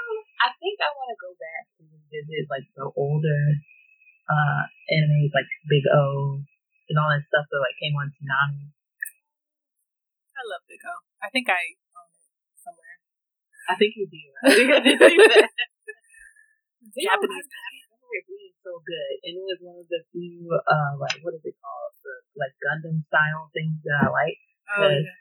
I 0.41 0.49
think 0.57 0.81
I 0.81 0.89
want 0.95 1.13
to 1.13 1.19
go 1.21 1.31
back 1.37 1.69
and 1.77 1.85
revisit 1.91 2.49
like 2.49 2.65
the 2.73 2.89
older 2.97 3.41
uh 4.25 4.61
animes 4.89 5.29
like 5.37 5.45
Big 5.69 5.85
O 5.93 6.41
and 6.89 6.97
all 6.97 7.13
that 7.13 7.21
stuff 7.29 7.45
that 7.45 7.61
like 7.61 7.77
came 7.77 7.93
on 7.93 8.09
Toonami. 8.09 8.73
I 10.33 10.41
love 10.49 10.65
Big 10.65 10.81
O. 10.81 10.93
I 11.21 11.29
think 11.29 11.45
I 11.45 11.77
own 11.93 12.09
it 12.09 12.57
somewhere. 12.57 12.97
I 13.69 13.77
think 13.77 13.93
you 13.99 14.09
do. 14.09 14.23
I 14.43 14.55
think 14.55 14.71
I 14.73 14.79
did 14.81 14.97
that. 14.97 15.51
Japanese. 16.97 17.45
It 18.09 18.25
being 18.25 18.57
so 18.65 18.81
good, 18.81 19.13
and 19.29 19.37
it 19.37 19.45
was 19.45 19.61
one 19.61 19.77
of 19.77 19.87
the 19.89 20.01
few 20.09 20.49
uh 20.49 20.97
like 20.97 21.21
what 21.21 21.37
is 21.37 21.45
it 21.45 21.53
called 21.61 21.93
the 22.01 22.13
like 22.33 22.55
Gundam 22.57 23.05
style 23.05 23.53
things 23.53 23.77
that 23.85 24.05
I 24.05 24.09
like. 24.09 24.37
Oh, 24.69 24.89
yeah. 24.89 25.17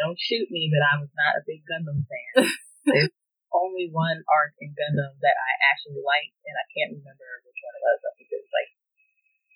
Don't 0.00 0.16
shoot 0.16 0.48
me, 0.48 0.72
but 0.72 0.80
I 0.80 0.96
was 0.96 1.12
not 1.12 1.36
a 1.36 1.44
big 1.44 1.60
Gundam 1.68 2.00
fan. 2.08 2.48
There's 2.88 3.12
only 3.52 3.92
one 3.92 4.24
arc 4.24 4.56
in 4.56 4.72
Gundam 4.72 5.12
that 5.20 5.36
I 5.36 5.52
actually 5.68 6.00
liked, 6.00 6.36
and 6.48 6.56
I 6.56 6.64
can't 6.72 6.96
remember 6.96 7.44
which 7.44 7.60
one 7.60 7.76
it 7.76 7.82
was. 7.84 8.00
I 8.00 8.12
think 8.16 8.28
it 8.32 8.40
was 8.40 8.52
like 8.52 8.70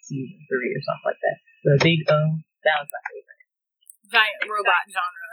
season 0.04 0.40
three 0.44 0.76
or 0.76 0.82
something 0.84 1.08
like 1.08 1.22
that. 1.24 1.38
The 1.64 1.74
Big 1.80 2.00
O, 2.12 2.20
that 2.68 2.76
was 2.76 2.90
my 2.92 3.02
favorite. 3.08 3.44
Giant 4.12 4.40
robot 4.44 4.84
genre. 4.92 5.32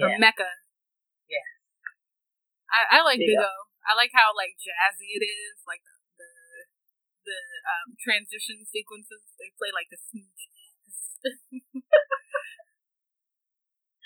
Or 0.00 0.08
Yeah, 0.08 0.16
mecha. 0.16 0.48
Yeah. 1.28 1.48
I, 2.72 2.80
I 2.96 2.98
like 3.04 3.20
Big 3.20 3.36
Big 3.36 3.44
O. 3.44 3.44
O. 3.44 3.54
I 3.84 3.92
like 3.92 4.12
how 4.16 4.32
like 4.32 4.56
jazzy 4.56 5.20
it 5.20 5.24
is, 5.24 5.60
like 5.68 5.84
the 5.84 5.99
the, 7.24 7.38
um, 7.68 7.96
transition 8.00 8.64
sequences. 8.66 9.22
They 9.38 9.50
play 9.56 9.70
like 9.72 9.88
the 9.92 10.00
smooth 10.00 10.32
jazz. 10.36 10.94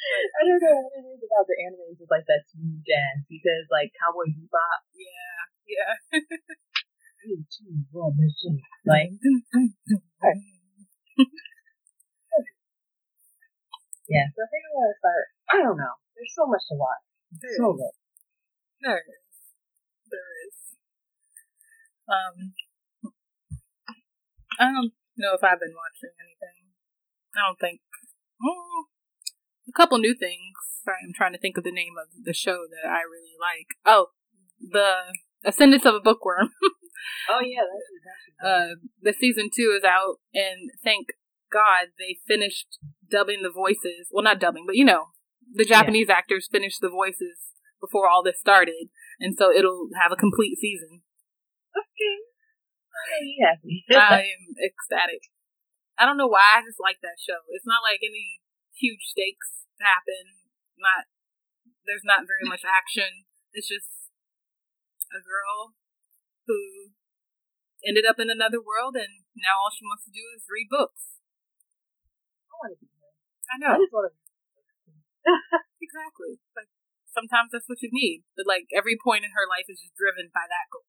I 0.04 0.42
don't 0.44 0.60
know 0.60 0.84
what 0.84 0.92
it 1.00 1.06
is 1.16 1.22
about 1.24 1.46
the 1.48 1.56
animes 1.64 1.96
with 1.96 2.10
like 2.12 2.26
that 2.28 2.44
smooth 2.52 2.84
jazz 2.84 3.24
because 3.24 3.64
like 3.72 3.88
Cowboy 3.96 4.28
Bebop, 4.36 4.80
yeah, 4.92 5.40
yeah. 5.64 5.96
three, 7.24 7.40
two, 7.48 7.88
one, 7.92 8.12
let's. 8.20 8.44
Like 8.84 9.16
yeah, 14.08 14.28
so 14.28 14.38
I 14.44 14.48
think 14.52 14.62
I'm 14.68 14.76
gonna 14.76 14.98
start. 15.00 15.24
I 15.48 15.56
don't 15.64 15.78
know. 15.80 15.94
There's 16.16 16.34
so 16.36 16.44
much 16.46 16.60
to 16.68 16.76
watch. 16.76 17.00
There 17.40 17.56
So 17.56 17.74
is. 17.74 17.96
There 18.84 19.00
is. 19.00 19.24
There 20.12 20.28
is. 20.44 20.56
Um, 22.04 22.52
I 24.58 24.72
don't 24.72 24.92
know 25.16 25.34
if 25.34 25.44
I've 25.44 25.60
been 25.60 25.74
watching 25.74 26.14
anything. 26.18 26.70
I 27.34 27.48
don't 27.48 27.60
think. 27.60 27.80
Oh, 28.42 28.86
a 29.68 29.72
couple 29.72 29.98
new 29.98 30.14
things. 30.14 30.54
Sorry, 30.84 30.98
I'm 31.04 31.14
trying 31.14 31.32
to 31.32 31.38
think 31.38 31.56
of 31.56 31.64
the 31.64 31.72
name 31.72 31.94
of 32.00 32.08
the 32.24 32.34
show 32.34 32.66
that 32.68 32.88
I 32.88 33.02
really 33.02 33.36
like. 33.40 33.68
Oh, 33.86 34.08
the 34.60 35.14
Ascendance 35.44 35.84
of 35.84 35.94
a 35.94 36.00
Bookworm. 36.00 36.50
Oh 37.30 37.40
yeah, 37.44 38.48
uh, 38.48 38.76
the 39.02 39.12
season 39.12 39.50
two 39.54 39.74
is 39.76 39.84
out, 39.84 40.16
and 40.32 40.70
thank 40.82 41.08
God 41.52 41.88
they 41.98 42.18
finished 42.26 42.78
dubbing 43.10 43.42
the 43.42 43.52
voices. 43.52 44.08
Well, 44.10 44.24
not 44.24 44.40
dubbing, 44.40 44.64
but 44.66 44.76
you 44.76 44.84
know, 44.84 45.06
the 45.52 45.64
Japanese 45.64 46.08
actors 46.08 46.48
finished 46.50 46.80
the 46.80 46.88
voices 46.88 47.52
before 47.80 48.08
all 48.08 48.22
this 48.22 48.40
started, 48.40 48.88
and 49.20 49.36
so 49.36 49.50
it'll 49.50 49.88
have 50.00 50.12
a 50.12 50.16
complete 50.16 50.56
season. 50.58 51.02
okay. 51.76 52.33
Oh, 52.94 53.20
you 53.26 53.38
happy? 53.42 53.84
I 53.90 54.22
am 54.30 54.42
ecstatic. 54.62 55.28
I 55.98 56.06
don't 56.06 56.18
know 56.18 56.30
why, 56.30 56.58
I 56.58 56.66
just 56.66 56.82
like 56.82 56.98
that 57.02 57.18
show. 57.18 57.42
It's 57.50 57.66
not 57.66 57.82
like 57.82 58.02
any 58.02 58.42
huge 58.74 59.02
stakes 59.10 59.66
happen. 59.78 60.42
Not 60.78 61.06
there's 61.86 62.06
not 62.06 62.26
very 62.26 62.48
much 62.48 62.64
action. 62.64 63.28
It's 63.52 63.68
just 63.68 64.10
a 65.12 65.20
girl 65.22 65.76
who 66.48 66.90
ended 67.84 68.08
up 68.08 68.18
in 68.18 68.32
another 68.32 68.58
world, 68.58 68.96
and 68.96 69.28
now 69.36 69.60
all 69.60 69.70
she 69.70 69.84
wants 69.84 70.08
to 70.08 70.12
do 70.12 70.24
is 70.34 70.48
read 70.48 70.66
books. 70.72 71.20
I 72.48 72.52
want 72.58 72.70
to 72.74 72.78
be 72.80 72.88
her. 72.98 73.12
I 73.12 73.54
I 73.54 73.56
know 73.60 73.74
just 73.78 73.94
want 73.94 74.10
to. 74.10 74.14
exactly. 75.86 76.40
Like 76.56 76.72
sometimes 77.12 77.52
that's 77.52 77.68
what 77.68 77.80
you 77.84 77.92
need, 77.92 78.24
but 78.34 78.48
like 78.48 78.68
every 78.74 78.96
point 78.98 79.22
in 79.22 79.36
her 79.36 79.46
life 79.46 79.68
is 79.68 79.80
just 79.80 79.94
driven 79.94 80.32
by 80.32 80.48
that 80.48 80.66
goal. 80.72 80.88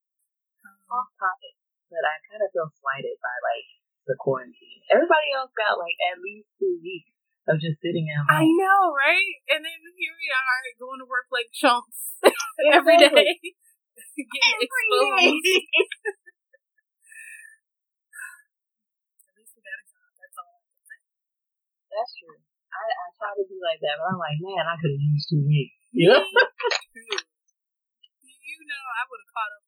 Um, 0.65 0.81
off 0.89 1.13
topic, 1.21 1.53
but 1.89 2.03
I 2.03 2.15
kind 2.29 2.41
of 2.41 2.49
feel 2.51 2.69
slighted 2.81 3.17
by 3.21 3.35
like 3.45 3.67
the 4.05 4.15
quarantine. 4.17 4.81
Everybody 4.89 5.33
else 5.33 5.51
got 5.57 5.81
like 5.81 5.97
at 6.13 6.21
least 6.21 6.49
two 6.57 6.77
weeks 6.81 7.13
of 7.45 7.61
just 7.61 7.77
sitting 7.81 8.09
at 8.09 8.25
home. 8.25 8.29
I 8.29 8.45
know, 8.45 8.93
right? 8.93 9.35
And 9.53 9.61
then 9.61 9.77
here 9.97 10.15
we 10.17 10.27
are 10.33 10.45
going 10.81 10.99
to 11.01 11.07
work 11.09 11.29
like 11.29 11.49
chumps 11.53 12.17
every 12.73 12.97
day, 12.97 13.09
getting 13.13 14.59
exposed. 14.61 15.45
At 19.25 19.33
least 19.37 19.53
we 19.53 19.61
got 19.61 19.77
a 19.77 19.85
job. 19.85 20.09
That's 20.17 20.37
all 20.41 20.57
I 20.57 20.61
can 20.65 20.81
say. 20.85 20.99
That's 21.93 22.13
true. 22.17 22.39
I, 22.75 22.83
I 22.83 23.07
try 23.15 23.31
to 23.39 23.45
be 23.47 23.57
like 23.61 23.79
that, 23.79 23.95
but 24.01 24.11
I'm 24.11 24.19
like, 24.19 24.35
man, 24.41 24.65
I 24.67 24.75
could 24.81 24.91
have 24.91 25.05
used 25.05 25.31
two 25.31 25.45
weeks. 25.47 25.77
Yeah. 25.95 26.19
You 28.45 28.61
know, 28.67 28.83
I 28.83 29.01
would 29.07 29.21
have 29.21 29.31
caught 29.31 29.53
up 29.55 29.64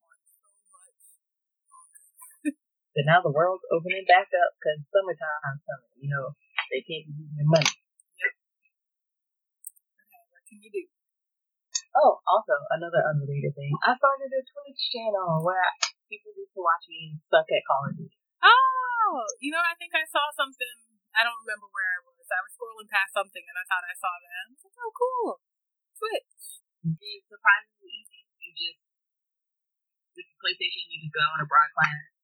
But 2.98 3.06
now 3.06 3.22
the 3.22 3.30
world's 3.30 3.62
opening 3.70 4.02
back 4.10 4.26
up 4.26 4.58
because 4.58 4.82
summertime's 4.90 5.62
coming. 5.62 6.02
You 6.02 6.10
know, 6.10 6.34
they 6.66 6.82
can't 6.82 7.06
be 7.06 7.14
using 7.14 7.38
their 7.38 7.46
money. 7.46 7.70
Okay, 10.02 10.22
what 10.34 10.42
can 10.50 10.58
you 10.58 10.66
do? 10.66 10.82
Oh, 11.94 12.18
also 12.26 12.58
another 12.74 12.98
unrelated 13.06 13.54
thing. 13.54 13.70
I 13.86 13.94
started 13.94 14.34
a 14.34 14.42
Twitch 14.42 14.82
channel 14.90 15.46
where 15.46 15.62
I, 15.62 15.70
people 16.10 16.34
used 16.34 16.50
to 16.58 16.62
watch 16.66 16.90
me 16.90 17.22
suck 17.30 17.46
at 17.46 17.62
Call 17.70 17.86
of 17.86 17.94
Duty. 17.94 18.18
Oh, 18.42 19.22
you 19.38 19.54
know, 19.54 19.62
I 19.62 19.78
think 19.78 19.94
I 19.94 20.02
saw 20.02 20.34
something. 20.34 20.98
I 21.14 21.22
don't 21.22 21.38
remember 21.46 21.70
where 21.70 22.02
I 22.02 22.02
was. 22.02 22.18
I 22.26 22.42
was 22.42 22.50
scrolling 22.58 22.90
past 22.90 23.14
something 23.14 23.46
and 23.46 23.56
I 23.62 23.64
thought 23.70 23.86
I 23.86 23.94
saw 23.94 24.10
that. 24.10 24.42
I 24.42 24.58
was 24.58 24.66
like, 24.66 24.74
oh, 24.74 24.90
cool. 24.90 25.38
Twitch. 25.94 26.66
It's 26.82 27.30
surprisingly 27.30 27.94
easy. 27.94 28.26
You 28.42 28.50
just 28.58 28.82
with 30.18 30.26
the 30.26 30.38
PlayStation, 30.42 30.90
you 30.90 30.98
just 31.06 31.14
go 31.14 31.22
on 31.30 31.38
a 31.38 31.46
broadcast 31.46 31.78
action 31.94 32.17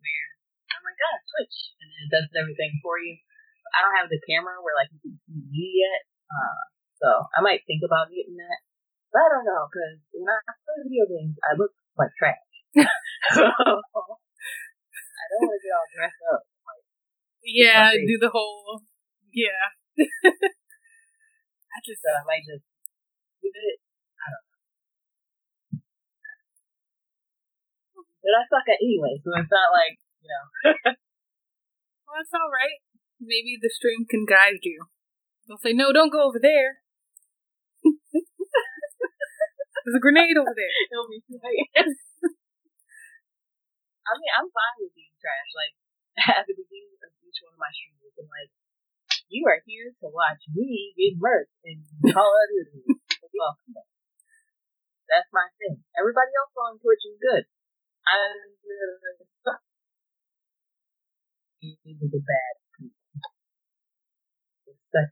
where 0.00 0.28
I'm 0.74 0.82
like, 0.82 0.98
oh, 0.98 1.16
Twitch, 1.30 1.56
and 1.80 1.88
then 1.90 2.00
it 2.06 2.10
does 2.10 2.26
everything 2.34 2.80
for 2.82 2.98
you. 2.98 3.14
I 3.70 3.86
don't 3.86 3.94
have 4.02 4.10
the 4.10 4.18
camera 4.26 4.58
where 4.58 4.74
like 4.74 4.90
you 4.90 4.98
can 4.98 5.14
see 5.26 5.46
me 5.46 5.78
yet, 5.78 6.02
uh, 6.26 6.62
so 6.98 7.08
I 7.34 7.40
might 7.40 7.62
think 7.70 7.86
about 7.86 8.10
getting 8.10 8.34
that. 8.38 8.60
But 9.14 9.22
I 9.26 9.28
don't 9.30 9.46
know 9.46 9.66
because 9.70 9.98
when 10.14 10.26
I 10.30 10.38
play 10.42 10.82
video 10.86 11.06
games, 11.06 11.38
I 11.42 11.54
look 11.54 11.70
like 11.94 12.10
trash. 12.18 12.42
so 13.34 13.42
I 13.46 15.24
don't 15.30 15.42
want 15.46 15.54
to 15.54 15.62
get 15.62 15.74
all 15.74 15.86
dressed 15.94 16.22
up. 16.34 16.42
Like, 16.66 16.82
yeah, 17.42 17.94
do 17.94 18.18
the 18.18 18.30
whole 18.30 18.82
yeah. 19.32 19.70
I 21.70 21.78
just 21.86 22.02
uh, 22.02 22.18
I 22.18 22.24
might 22.26 22.42
just 22.42 22.66
do 23.42 23.46
it. 23.50 23.78
I 24.18 24.26
don't 24.34 24.42
know. 24.42 24.50
But 28.20 28.36
I 28.36 28.44
suck 28.52 28.68
at 28.68 28.84
anyway, 28.84 29.16
so 29.24 29.32
it's 29.32 29.48
not 29.48 29.72
like 29.72 29.96
you 30.20 30.28
know. 30.28 30.44
well, 32.04 32.14
that's 32.20 32.36
all 32.36 32.52
right. 32.52 32.84
Maybe 33.16 33.56
the 33.56 33.72
stream 33.72 34.04
can 34.04 34.28
guide 34.28 34.60
you. 34.60 34.88
They'll 35.48 35.60
say, 35.60 35.72
"No, 35.72 35.92
don't 35.92 36.12
go 36.12 36.28
over 36.28 36.36
there." 36.40 36.84
There's 39.80 39.96
a 39.96 40.04
grenade 40.04 40.36
over 40.36 40.52
there. 40.52 40.74
It'll 40.92 41.08
be 41.08 41.24
I 44.00 44.12
mean, 44.18 44.32
I'm 44.36 44.50
fine 44.52 44.76
with 44.84 44.92
being 44.92 45.16
trash. 45.16 45.50
Like 45.56 45.72
at 46.36 46.44
the 46.44 46.52
beginning 46.52 47.00
of 47.00 47.12
each 47.24 47.40
one 47.40 47.56
of 47.56 47.60
my 47.62 47.72
streams, 47.72 48.20
I'm 48.20 48.28
like, 48.28 48.52
"You 49.32 49.48
are 49.48 49.64
here 49.64 49.96
to 50.04 50.12
watch 50.12 50.44
me 50.52 50.92
get 50.92 51.16
murked 51.16 51.56
in 51.64 51.88
Call 52.12 52.28
of 52.36 52.46
Duty." 52.52 52.84
Welcome. 53.32 53.80
That's 55.08 55.32
my 55.32 55.48
thing. 55.56 55.80
Everybody 55.96 56.30
else 56.36 56.52
on 56.60 56.76
Twitch 56.78 57.02
is 57.08 57.16
good. 57.16 57.48
I'm 58.10 58.42
uh, 59.46 59.54
are 59.54 59.62
the 62.10 62.18
bad 62.18 62.54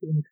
people. 0.03 0.27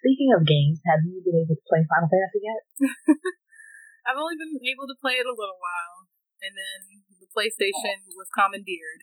Speaking 0.00 0.30
of 0.32 0.46
games, 0.46 0.80
have 0.88 1.04
you 1.04 1.20
been 1.20 1.36
able 1.44 1.52
to 1.52 1.66
play 1.68 1.84
Final 1.84 2.08
Fantasy 2.08 2.40
yet? 2.40 2.62
I've 4.06 4.16
only 4.16 4.38
been 4.38 4.56
able 4.56 4.86
to 4.88 4.96
play 5.02 5.18
it 5.18 5.26
a 5.26 5.34
little 5.34 5.58
while 5.60 6.06
and 6.40 6.54
then 6.54 6.80
the 7.18 7.28
PlayStation 7.34 8.06
was 8.14 8.30
commandeered. 8.32 9.02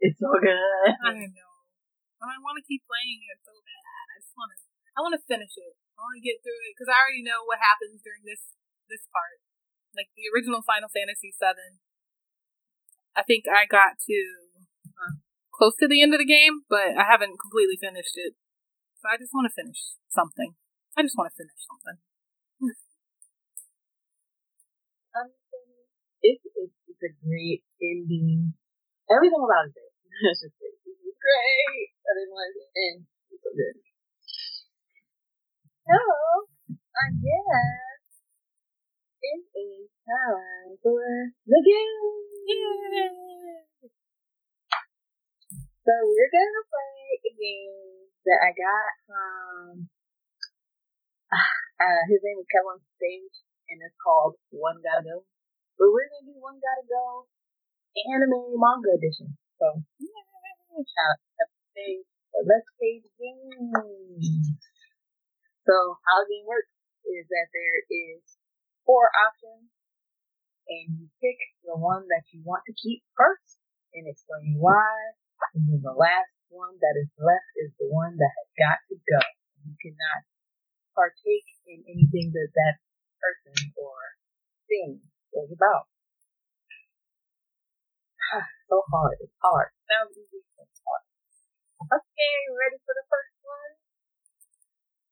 It's 0.00 0.18
so 0.18 0.32
good. 0.40 0.92
I 1.04 1.12
know, 1.12 1.52
and 2.20 2.28
I 2.28 2.36
want 2.40 2.60
to 2.60 2.64
keep 2.64 2.84
playing 2.84 3.20
it 3.32 3.40
so 3.44 3.52
bad. 3.52 3.84
I 4.12 4.16
just 4.20 4.36
want 4.36 4.50
to. 4.52 4.58
I 4.96 4.98
want 5.04 5.14
to 5.16 5.22
finish 5.24 5.52
it. 5.56 5.72
I 5.96 6.00
want 6.04 6.16
to 6.20 6.24
get 6.24 6.40
through 6.44 6.60
it 6.68 6.72
because 6.76 6.88
I 6.88 6.96
already 6.96 7.24
know 7.24 7.44
what 7.48 7.60
happens 7.60 8.04
during 8.04 8.24
this 8.24 8.56
this 8.92 9.08
part. 9.08 9.40
Like 9.96 10.12
the 10.12 10.28
original 10.28 10.60
Final 10.60 10.92
Fantasy 10.92 11.32
VII, 11.32 11.80
I 13.16 13.24
think 13.24 13.48
I 13.48 13.64
got 13.64 13.96
to 14.04 14.18
uh, 14.92 15.16
close 15.48 15.72
to 15.80 15.88
the 15.88 16.04
end 16.04 16.12
of 16.12 16.20
the 16.20 16.28
game, 16.28 16.68
but 16.68 16.92
I 17.00 17.08
haven't 17.08 17.40
completely 17.40 17.80
finished 17.80 18.12
it. 18.20 18.36
So 19.00 19.08
I 19.08 19.16
just 19.16 19.32
want 19.32 19.48
to 19.48 19.56
finish 19.56 19.96
something. 20.12 20.52
I 20.96 21.00
just 21.00 21.16
want 21.16 21.32
to 21.32 21.36
finish 21.40 21.56
something. 21.64 21.96
it's, 26.20 26.44
it's, 26.44 26.76
it's 26.92 27.02
a 27.08 27.12
great 27.24 27.64
ending. 27.80 28.52
Everything 29.08 29.40
about 29.40 29.72
it. 29.72 29.80
It's 30.16 30.40
just 30.40 30.56
it's 30.56 31.20
great. 31.20 31.92
I 32.04 32.12
didn't 32.16 32.36
it. 32.36 33.04
It's 33.32 33.42
so 33.44 33.50
good. 33.52 33.76
So, 35.86 35.96
I 36.72 37.06
guess 37.20 37.85
the 41.46 41.60
game. 41.66 41.98
So 45.86 45.92
we're 46.02 46.34
gonna 46.34 46.66
play 46.66 47.14
a 47.26 47.32
game 47.38 48.10
that 48.26 48.38
I 48.42 48.50
got 48.50 48.90
from 49.06 49.86
uh, 51.30 52.02
his 52.10 52.18
name 52.26 52.42
is 52.42 52.48
Kevin 52.50 52.82
Stage, 52.98 53.36
and 53.70 53.78
it's 53.82 53.94
called 54.02 54.34
One 54.50 54.82
Gotta 54.82 55.06
Go. 55.06 55.22
But 55.78 55.94
we're 55.94 56.10
gonna 56.10 56.26
do 56.26 56.38
one 56.42 56.58
gotta 56.58 56.86
go 56.90 57.30
anime 58.14 58.58
manga 58.58 58.92
edition. 58.98 59.38
So! 59.58 59.80
Shout 60.76 61.16
out 61.16 61.48
to 61.48 62.04
Let's 62.44 62.68
play 62.76 63.00
the 63.00 63.08
game. 63.16 63.72
So 65.64 65.74
how 66.04 66.20
the 66.20 66.28
game 66.28 66.44
works 66.44 66.68
is 67.08 67.24
that 67.32 67.48
there 67.48 67.78
is 67.88 68.35
four 68.86 69.10
options 69.28 69.68
and 70.70 70.86
you 70.98 71.06
pick 71.22 71.38
the 71.62 71.74
one 71.76 72.06
that 72.10 72.26
you 72.30 72.42
want 72.42 72.62
to 72.66 72.74
keep 72.74 73.02
first 73.18 73.58
and 73.94 74.06
explain 74.06 74.58
why. 74.58 74.90
And 75.54 75.66
then 75.68 75.82
the 75.82 75.94
last 75.94 76.32
one 76.48 76.74
that 76.80 76.96
is 76.98 77.10
left 77.18 77.50
is 77.60 77.74
the 77.78 77.90
one 77.90 78.16
that 78.16 78.32
has 78.32 78.50
got 78.56 78.78
to 78.90 78.96
go. 78.96 79.22
You 79.66 79.74
cannot 79.82 80.22
partake 80.94 81.46
in 81.66 81.82
anything 81.86 82.32
that 82.32 82.50
that 82.54 82.76
person 83.18 83.74
or 83.76 83.98
thing 84.70 85.02
was 85.34 85.50
about. 85.50 85.86
so 88.70 88.82
hard. 88.90 89.18
It's 89.22 89.38
hard. 89.42 89.70
Sounds 89.86 90.16
easy. 90.18 90.42
It's 90.42 90.80
hard. 90.82 91.04
Okay, 92.00 92.36
ready 92.50 92.78
for 92.82 92.94
the 92.96 93.06
first 93.06 93.36
one? 93.44 93.85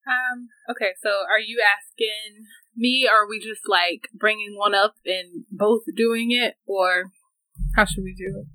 Um. 0.05 0.49
Okay. 0.71 0.93
So, 1.03 1.25
are 1.29 1.41
you 1.41 1.65
asking 1.65 2.47
me? 2.77 3.09
Or 3.09 3.25
are 3.25 3.29
we 3.29 3.41
just 3.41 3.69
like 3.69 4.09
bringing 4.13 4.57
one 4.57 4.75
up 4.75 4.95
and 5.05 5.45
both 5.51 5.83
doing 5.97 6.31
it, 6.31 6.55
or 6.67 7.11
how 7.77 7.85
should 7.85 8.05
we 8.05 8.15
do 8.15 8.45
it? 8.45 8.47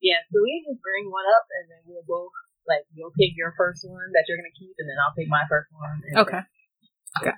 Yeah. 0.00 0.20
So 0.32 0.40
we 0.42 0.64
just 0.68 0.82
bring 0.82 1.10
one 1.10 1.24
up, 1.24 1.46
and 1.48 1.72
then 1.72 1.82
we'll 1.88 2.04
both 2.06 2.32
like 2.68 2.84
you'll 2.92 3.14
pick 3.16 3.32
your 3.36 3.54
first 3.56 3.86
one 3.88 4.12
that 4.12 4.24
you're 4.28 4.36
gonna 4.36 4.54
keep, 4.58 4.76
and 4.78 4.88
then 4.88 4.96
I'll 5.00 5.16
pick 5.16 5.28
my 5.28 5.44
first 5.48 5.70
one. 5.72 6.02
okay. 6.26 6.42
Gotcha. 7.22 7.36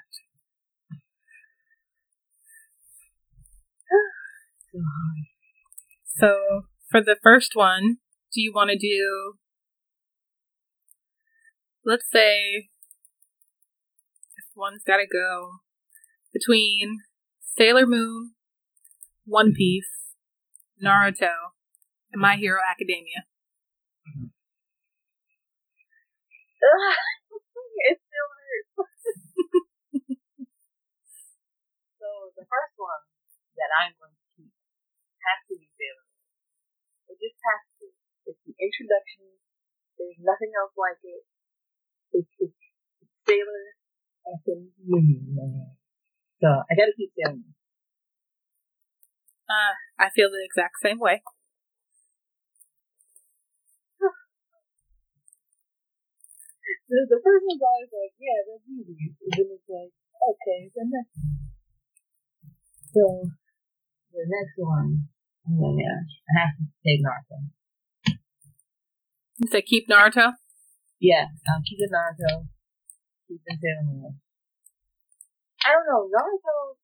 So 6.18 6.62
for 6.90 7.00
the 7.00 7.16
first 7.22 7.52
one, 7.54 7.98
do 8.34 8.40
you 8.40 8.52
want 8.52 8.70
to 8.70 8.78
do? 8.78 9.34
Let's 11.84 12.10
say 12.10 12.68
one's 14.58 14.82
got 14.82 14.98
to 14.98 15.06
go 15.06 15.62
between 16.34 16.98
Sailor 17.38 17.86
Moon, 17.86 18.34
One 19.24 19.54
Piece, 19.54 20.10
Naruto, 20.82 21.54
and 22.10 22.20
My 22.20 22.34
Hero 22.34 22.58
Academia. 22.58 23.22
Mm-hmm. 24.02 24.34
it 27.86 28.02
still 28.02 28.30
hurts. 28.34 28.74
so 32.02 32.08
the 32.34 32.42
first 32.50 32.74
one 32.74 33.06
that 33.54 33.70
I'm 33.78 33.94
going 33.94 34.10
to 34.10 34.26
keep 34.34 34.50
has 35.22 35.38
to 35.46 35.54
be 35.54 35.70
Sailor 35.78 36.02
Moon. 36.02 37.14
It 37.14 37.22
just 37.22 37.38
has 37.46 37.62
to. 37.78 37.86
It's 38.26 38.42
the 38.44 38.58
introduction. 38.58 39.38
There's 39.96 40.18
nothing 40.20 40.52
else 40.52 40.74
like 40.76 41.00
it. 41.00 41.22
It's, 42.12 42.28
it's, 42.42 42.60
it's 43.00 43.14
Sailor 43.24 43.77
effing 44.34 44.68
man. 44.84 45.76
So 46.40 46.48
I 46.48 46.74
gotta 46.76 46.92
keep 46.96 47.10
Sailor 47.16 47.36
Moon. 47.36 47.54
Uh, 49.48 49.74
I 49.98 50.10
feel 50.10 50.30
the 50.30 50.44
exact 50.44 50.76
same 50.82 50.98
way. 50.98 51.22
the, 56.88 56.98
the 57.08 57.20
first 57.24 57.44
one's 57.48 57.64
always 57.64 57.88
like, 57.90 58.12
yeah, 58.20 58.44
that's 58.44 58.68
easy. 58.68 59.16
And 59.24 59.32
then 59.32 59.48
it's 59.56 59.68
like, 59.68 59.92
okay, 60.20 60.70
the 60.76 60.84
next 60.84 61.16
one. 61.16 61.48
So, 62.92 63.30
the 64.12 64.24
next 64.28 64.56
one 64.56 65.08
Oh 65.48 65.76
yeah, 65.78 66.04
I 66.28 66.40
have 66.40 66.52
to 66.58 66.64
take 66.84 67.00
Naruto. 67.00 67.48
You 69.38 69.48
say 69.48 69.62
keep 69.62 69.88
Naruto? 69.88 70.32
Yeah, 71.00 71.26
I'm 71.48 71.62
keeping 71.62 71.88
Naruto. 71.88 72.48
Sailor 73.28 73.84
Moon. 73.84 74.20
I 75.64 75.72
don't 75.76 75.84
know, 75.84 76.08
Naruto. 76.08 76.80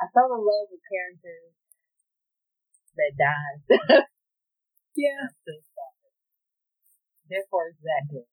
I 0.00 0.06
fell 0.14 0.30
in 0.30 0.46
love 0.46 0.70
with 0.70 0.80
characters 0.86 1.58
that 2.94 3.12
died. 3.18 4.04
yeah. 4.96 5.26
Therefore, 7.28 7.74
it's 7.74 7.82
that 7.82 8.06
good. 8.10 8.24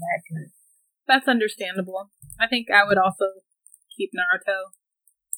that 0.00 0.20
good. 0.28 0.50
That's 1.06 1.28
understandable. 1.28 2.10
I 2.40 2.46
think 2.46 2.68
I 2.70 2.84
would 2.84 2.98
also 2.98 3.44
keep 3.96 4.10
Naruto 4.16 4.72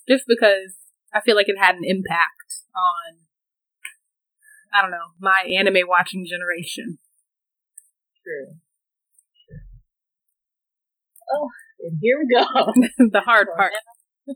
just 0.09 0.25
because 0.29 0.77
I 1.13 1.21
feel 1.21 1.37
like 1.37 1.49
it 1.49 1.59
had 1.59 1.75
an 1.75 1.85
impact 1.85 2.63
on 2.75 3.27
I 4.73 4.83
don't 4.83 4.91
know, 4.91 5.15
my 5.19 5.49
anime 5.49 5.89
watching 5.89 6.27
generation. 6.29 6.99
True. 8.27 8.59
True. 9.47 9.63
Oh, 11.31 11.47
and 11.79 11.95
here 12.03 12.19
we 12.19 12.27
go. 12.27 12.43
the 13.15 13.23
hard 13.23 13.47
part. 13.55 13.71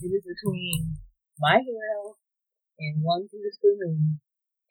It 0.00 0.14
is 0.14 0.24
between 0.24 0.96
My 1.36 1.60
Hero 1.60 2.16
and 2.78 3.02
One 3.02 3.26
for 3.28 3.36
me. 3.36 4.16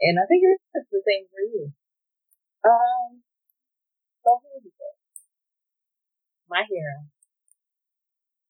And 0.01 0.17
I 0.17 0.25
think 0.25 0.41
it's 0.41 0.89
the 0.89 1.03
same 1.05 1.29
for 1.29 1.43
you. 1.43 1.69
Um, 2.65 3.21
so 4.23 4.41
here's 4.41 4.65
the 4.65 4.73
thing. 4.73 4.97
My 6.49 6.63
Hero. 6.65 7.11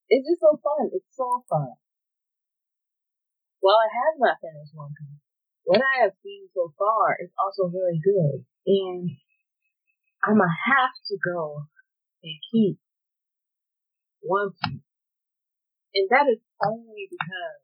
It's 0.08 0.24
just 0.24 0.40
so 0.40 0.56
fun. 0.62 0.88
It's 0.94 1.12
so 1.12 1.44
fun. 1.50 1.74
While 3.60 3.82
I 3.82 3.90
have 3.92 4.16
not 4.16 4.40
finished 4.40 4.72
One 4.72 4.96
Piece, 4.96 5.20
what 5.68 5.84
I 5.84 6.06
have 6.06 6.16
seen 6.24 6.48
so 6.54 6.72
far 6.78 7.18
is 7.20 7.28
also 7.36 7.68
very 7.68 8.00
good. 8.00 8.46
And 8.64 9.20
I'm 10.20 10.36
gonna 10.36 10.52
have 10.52 10.92
to 11.08 11.16
go 11.16 11.64
and 12.22 12.36
keep 12.52 12.76
One 14.20 14.52
Piece. 14.52 14.84
And 15.96 16.06
that 16.12 16.28
is 16.28 16.38
only 16.60 17.08
because 17.08 17.58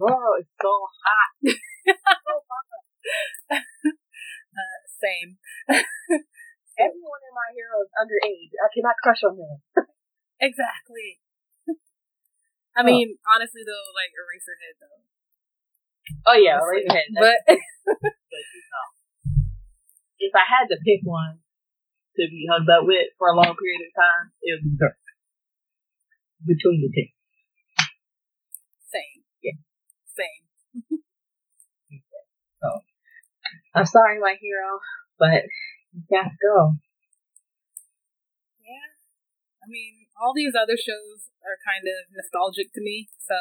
Zoro 0.00 0.40
is 0.40 0.48
so 0.56 0.72
hot. 1.04 1.30
so 1.52 2.34
hot. 2.48 2.68
uh, 3.52 4.80
same. 4.88 5.36
Everyone 6.80 7.22
in 7.28 7.34
my 7.36 7.52
hero 7.52 7.84
is 7.84 7.92
underage. 7.92 8.56
I 8.56 8.68
cannot 8.72 8.96
crush 9.04 9.20
on 9.28 9.36
them. 9.36 9.60
exactly. 10.40 11.20
I 12.72 12.80
mean, 12.82 13.12
oh. 13.12 13.34
honestly 13.36 13.60
though, 13.60 13.86
like 13.92 14.16
Eraserhead 14.16 14.74
though. 14.80 15.00
Oh 16.24 16.38
yeah, 16.40 16.56
Eraserhead. 16.56 17.12
But, 17.12 17.38
but 17.44 18.44
you 18.56 18.64
know, 18.72 18.88
if 20.18 20.32
I 20.32 20.48
had 20.48 20.72
to 20.72 20.80
pick 20.80 21.04
one 21.04 21.44
to 22.16 22.22
be 22.28 22.46
hugged 22.50 22.68
up 22.70 22.84
with 22.86 23.14
for 23.18 23.30
a 23.30 23.36
long 23.36 23.54
period 23.54 23.82
of 23.86 23.92
time, 23.94 24.32
it 24.42 24.58
would 24.58 24.64
be 24.66 24.74
Zoro. 24.76 24.94
Between 26.46 26.80
the 26.82 26.90
two. 26.90 27.08
Same. 28.88 29.22
Yeah. 29.44 29.58
Same. 30.08 30.42
so, 32.62 32.68
I'm 33.74 33.86
sorry, 33.86 34.18
my 34.18 34.34
hero, 34.40 34.80
but 35.18 35.46
you 35.92 36.02
got 36.10 36.32
to 36.32 36.36
go. 36.40 36.80
Yeah. 38.64 38.88
I 39.62 39.66
mean, 39.68 40.08
all 40.16 40.32
these 40.34 40.56
other 40.56 40.80
shows 40.80 41.30
are 41.44 41.60
kind 41.62 41.86
of 41.86 42.10
nostalgic 42.10 42.72
to 42.74 42.80
me, 42.80 43.08
so. 43.20 43.36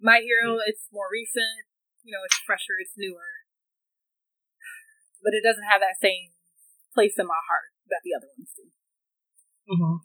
My 0.00 0.24
Hero, 0.24 0.56
it's 0.64 0.88
more 0.88 1.12
recent, 1.12 1.68
you 2.00 2.12
know, 2.12 2.24
it's 2.24 2.40
fresher, 2.46 2.80
it's 2.80 2.96
newer. 2.96 3.44
But 5.20 5.36
it 5.36 5.44
doesn't 5.44 5.68
have 5.68 5.84
that 5.84 6.00
same 6.00 6.32
place 6.94 7.14
in 7.18 7.26
my 7.26 7.40
heart 7.48 7.70
that 7.88 8.02
the 8.04 8.14
other 8.14 8.28
ones 8.34 8.50
do. 8.56 8.66
Mm-hmm. 9.70 9.96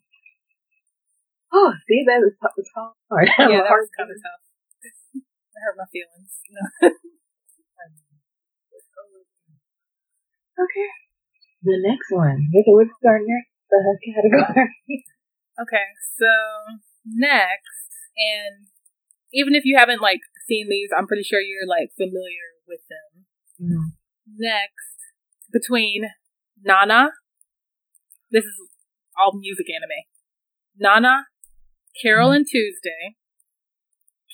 Oh, 1.56 1.72
see, 1.88 2.04
that 2.06 2.20
is 2.26 2.36
tough. 2.42 2.52
It's 2.58 2.70
hard. 2.76 2.96
Yeah, 3.40 3.64
that 3.64 3.72
was 3.72 3.90
kind 3.96 4.12
of 4.12 4.18
tough. 4.20 4.44
it 5.16 5.24
hurt 5.64 5.78
my 5.80 5.88
feelings. 5.88 6.32
okay. 10.60 10.90
The 11.64 11.80
next 11.82 12.12
one. 12.12 12.50
What's 12.52 12.92
our 13.08 13.20
next 13.24 13.56
uh, 13.74 13.96
category? 14.04 14.70
okay, 15.64 15.88
so 16.20 16.30
next, 17.06 17.90
and 18.18 18.68
even 19.34 19.56
if 19.56 19.66
you 19.66 19.78
haven't 19.78 20.02
like 20.02 20.22
seen 20.48 20.68
these, 20.70 20.90
I'm 20.96 21.08
pretty 21.08 21.24
sure 21.24 21.40
you're 21.40 21.68
like 21.68 21.90
familiar 21.98 22.62
with 22.68 22.82
them. 22.86 23.26
Mm-hmm. 23.58 23.88
Next, 24.38 24.98
between 25.52 26.06
Nana, 26.66 27.14
this 28.32 28.44
is 28.44 28.58
all 29.16 29.38
music 29.38 29.68
anime. 29.70 30.02
Nana 30.80 31.26
Carole 32.02 32.30
mm-hmm. 32.30 32.38
and 32.38 32.48
Tuesday, 32.50 33.16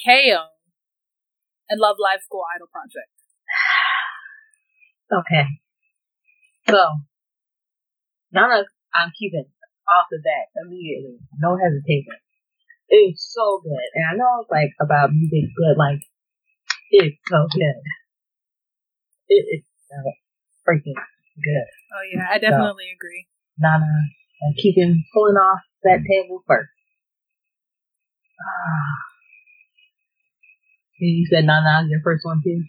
K-On, 0.06 0.48
and 1.70 1.80
Love 1.80 1.98
Live 2.00 2.24
School 2.24 2.44
Idol 2.56 2.68
Project. 2.72 3.12
Okay. 5.12 5.44
So, 6.70 6.80
Nana, 8.32 8.64
I'm 8.96 9.12
keeping 9.20 9.44
off 9.44 10.08
of 10.08 10.24
that 10.24 10.56
immediately. 10.64 11.20
No 11.38 11.60
hesitation. 11.60 12.16
It's 12.88 13.20
so 13.36 13.60
good. 13.62 13.88
And 13.96 14.06
I 14.08 14.16
know 14.16 14.40
it's 14.40 14.50
like 14.50 14.72
about 14.80 15.12
music, 15.12 15.52
but 15.60 15.76
like, 15.78 16.00
it's 16.92 17.18
so 17.28 17.44
good. 17.52 17.84
It 19.28 19.44
is 19.52 19.64
so 19.92 20.00
uh, 20.00 20.16
freaking 20.64 20.96
good. 21.44 21.68
Oh 21.92 22.04
yeah, 22.14 22.28
I 22.30 22.38
definitely 22.38 22.90
so, 22.92 22.98
agree. 22.98 23.28
Nana, 23.60 23.86
keeping 24.58 25.04
pulling 25.14 25.36
off 25.36 25.62
that 25.84 26.06
table 26.08 26.44
first. 26.48 26.70
Ah, 28.42 29.12
you 31.00 31.26
said 31.30 31.46
Nana 31.46 31.88
your 31.90 32.02
first 32.04 32.26
one 32.26 32.42
too? 32.44 32.64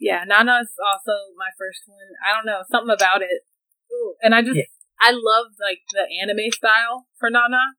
Yeah, 0.00 0.24
Nana's 0.26 0.72
also 0.80 1.32
my 1.36 1.52
first 1.58 1.84
one. 1.86 2.12
I 2.24 2.34
don't 2.34 2.46
know, 2.46 2.64
something 2.70 2.92
about 2.92 3.22
it. 3.22 3.44
Ooh, 3.92 4.14
and 4.22 4.34
I 4.34 4.42
just, 4.42 4.56
yeah. 4.56 4.68
I 5.00 5.12
love 5.12 5.54
like 5.60 5.80
the 5.92 6.08
anime 6.20 6.50
style 6.50 7.06
for 7.18 7.30
Nana. 7.30 7.76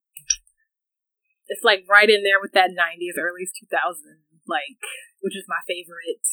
It's 1.48 1.64
like 1.64 1.86
right 1.90 2.10
in 2.10 2.24
there 2.24 2.42
with 2.42 2.54
that 2.54 2.74
90s, 2.74 3.18
early 3.20 3.46
2000s, 3.46 4.26
like, 4.48 4.82
which 5.22 5.38
is 5.38 5.46
my 5.48 5.62
favorite. 5.68 6.26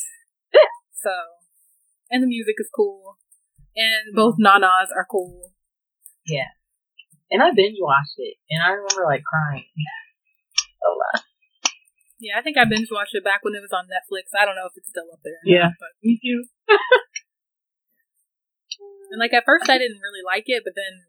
so, 1.05 1.13
and 2.11 2.23
the 2.23 2.27
music 2.27 2.57
is 2.59 2.71
cool. 2.75 3.17
And 3.77 4.15
both 4.15 4.35
mm-hmm. 4.35 4.47
Nanas 4.47 4.93
are 4.95 5.07
cool. 5.09 5.53
Yeah. 6.27 6.53
And 7.31 7.43
I 7.43 7.51
binge 7.57 7.81
watched 7.81 8.21
it, 8.21 8.37
and 8.53 8.61
I 8.61 8.77
remember 8.77 9.09
like 9.09 9.25
crying 9.25 9.65
a 10.85 10.91
lot. 10.93 11.25
Yeah, 12.21 12.37
I 12.37 12.43
think 12.45 12.61
I 12.61 12.69
binge 12.69 12.93
watched 12.93 13.17
it 13.17 13.25
back 13.25 13.41
when 13.41 13.57
it 13.57 13.65
was 13.65 13.73
on 13.73 13.89
Netflix. 13.89 14.37
I 14.37 14.45
don't 14.45 14.55
know 14.55 14.69
if 14.69 14.77
it's 14.77 14.93
still 14.93 15.09
up 15.09 15.25
there. 15.25 15.41
Yeah, 15.43 15.73
not, 15.73 15.81
but 15.81 15.97
me 16.05 16.21
too. 16.21 16.45
and 19.11 19.19
like 19.19 19.33
at 19.33 19.49
first, 19.49 19.65
I 19.73 19.81
didn't 19.81 20.05
really 20.05 20.21
like 20.21 20.45
it, 20.45 20.61
but 20.61 20.77
then 20.77 21.09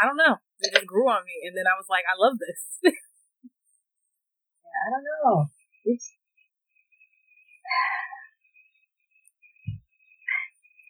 I 0.00 0.08
don't 0.08 0.16
know, 0.16 0.40
it 0.64 0.72
just 0.72 0.88
grew 0.88 1.04
on 1.04 1.28
me, 1.28 1.44
and 1.44 1.52
then 1.52 1.68
I 1.68 1.76
was 1.76 1.92
like, 1.92 2.08
I 2.08 2.16
love 2.16 2.40
this. 2.40 2.64
yeah, 2.88 4.80
I 4.80 4.88
don't 4.88 5.04
know. 5.04 5.52
It's 5.84 6.16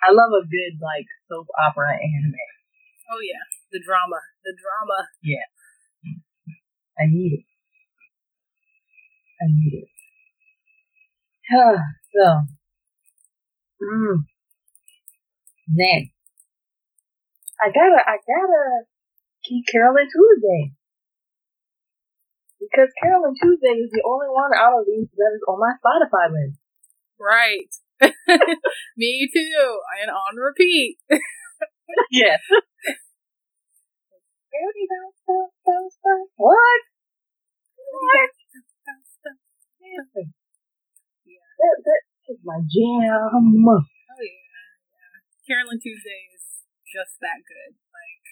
I 0.03 0.13
love 0.13 0.31
a 0.31 0.47
good 0.47 0.79
like 0.81 1.07
soap 1.29 1.47
opera 1.59 1.95
anime. 1.95 2.49
Oh 3.11 3.21
yeah, 3.23 3.43
the 3.73 3.81
drama, 3.85 4.21
the 4.45 4.55
drama. 4.55 5.09
Yeah, 5.23 5.47
I 6.99 7.07
need 7.07 7.43
it. 7.43 7.45
I 9.41 9.47
need 9.49 9.75
it. 9.83 9.89
Huh, 11.51 11.79
so, 12.13 12.25
mm, 13.81 14.17
next, 15.69 16.13
I 17.61 17.69
gotta, 17.73 18.01
I 18.05 18.17
gotta 18.21 18.85
keep 19.45 19.65
Carole 19.73 19.97
and 19.97 20.11
Tuesday. 20.11 20.75
Because 22.61 22.91
Carole 23.03 23.25
and 23.25 23.37
Tuesday 23.41 23.79
is 23.81 23.91
the 23.91 24.03
only 24.05 24.27
one 24.29 24.51
out 24.55 24.79
of 24.79 24.87
these 24.87 25.09
that 25.17 25.33
is 25.35 25.43
on 25.47 25.59
my 25.59 25.73
Spotify 25.79 26.31
list. 26.31 26.59
Right. 27.19 27.71
Me 28.97 29.29
too. 29.33 29.81
And 30.03 30.11
on 30.11 30.37
repeat. 30.37 30.99
yes. 32.11 32.41
What? 36.37 36.81
What? 37.91 38.31
Yeah. 41.27 41.49
That, 41.59 41.77
that 41.85 42.03
is 42.33 42.39
my 42.45 42.61
jam. 42.65 43.31
Oh 44.11 44.23
yeah, 44.23 44.47
yeah. 44.95 45.15
Carole 45.47 45.71
and 45.71 45.81
Tuesday 45.83 46.29
is 46.35 46.65
just 46.87 47.19
that 47.21 47.43
good. 47.47 47.77
Like, 47.93 48.25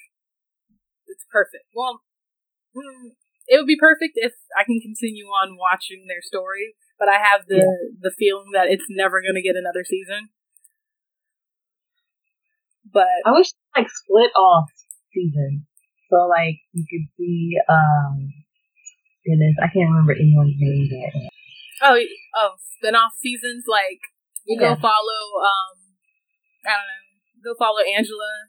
it's 1.06 1.24
perfect. 1.30 1.66
Well, 1.74 2.02
mm, 2.76 3.16
it 3.48 3.58
would 3.58 3.70
be 3.70 3.78
perfect 3.78 4.14
if 4.16 4.34
I 4.56 4.64
can 4.64 4.80
continue 4.80 5.26
on 5.26 5.56
watching 5.58 6.06
their 6.08 6.22
story, 6.22 6.74
but 6.98 7.08
I 7.08 7.18
have 7.18 7.46
the 7.48 7.56
yeah. 7.56 8.00
the 8.00 8.12
feeling 8.16 8.50
that 8.52 8.68
it's 8.68 8.86
never 8.88 9.20
going 9.20 9.34
to 9.36 9.42
get 9.42 9.56
another 9.56 9.84
season. 9.84 10.30
But 12.92 13.08
I 13.26 13.32
wish 13.32 13.52
like 13.76 13.88
split 13.90 14.30
off 14.36 14.70
seasons, 15.12 15.62
so 16.10 16.26
like 16.28 16.60
you 16.72 16.84
could 16.88 17.08
see. 17.16 17.56
um 17.68 18.32
Goodness, 19.26 19.58
I 19.58 19.66
can't 19.66 19.90
remember 19.90 20.14
anyone's 20.14 20.54
name 20.54 20.86
yet. 20.86 21.10
Oh, 21.82 21.98
oh, 22.38 22.54
spin-off 22.78 23.18
seasons 23.18 23.66
like 23.66 23.98
you 24.46 24.54
yeah. 24.54 24.78
go 24.78 24.86
follow 24.86 25.22
um 25.42 25.74
I 26.62 26.78
don't 26.78 26.86
know, 26.86 27.06
go 27.42 27.58
follow 27.58 27.82
Angela 27.82 28.46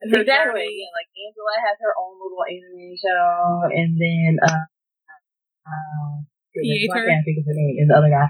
And 0.00 0.08
her 0.08 0.24
Exactly. 0.24 0.64
Yeah, 0.64 0.92
like 0.96 1.12
Angela 1.12 1.54
has 1.68 1.76
her 1.84 1.92
own 2.00 2.16
little 2.16 2.44
anime 2.48 2.96
show, 2.96 3.68
and 3.76 3.92
then 4.00 4.30
uh, 4.40 4.64
uh, 5.68 6.24
goodness, 6.54 6.88
Pietro? 6.88 7.00
I 7.00 7.08
can't 7.08 7.24
think 7.24 7.38
of 7.40 7.46
her 7.48 7.56
name. 7.56 7.76
And 7.82 7.88
the 7.90 7.96
other 7.96 8.12
guy, 8.12 8.28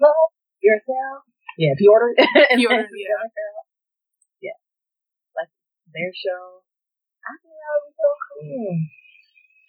love 0.00 0.32
yourself. 0.60 1.28
Yeah, 1.58 1.74
Piotr. 1.74 2.14
Piotr, 2.54 2.86
the 2.86 3.00
yeah. 3.02 4.52
Yeah, 4.52 4.58
like 5.34 5.50
their 5.90 6.12
show. 6.14 6.62
I 7.26 7.34
think 7.42 7.50
that 7.50 7.70
would 7.74 7.86
be 7.90 7.94
so 7.98 8.08
cool. 8.14 8.72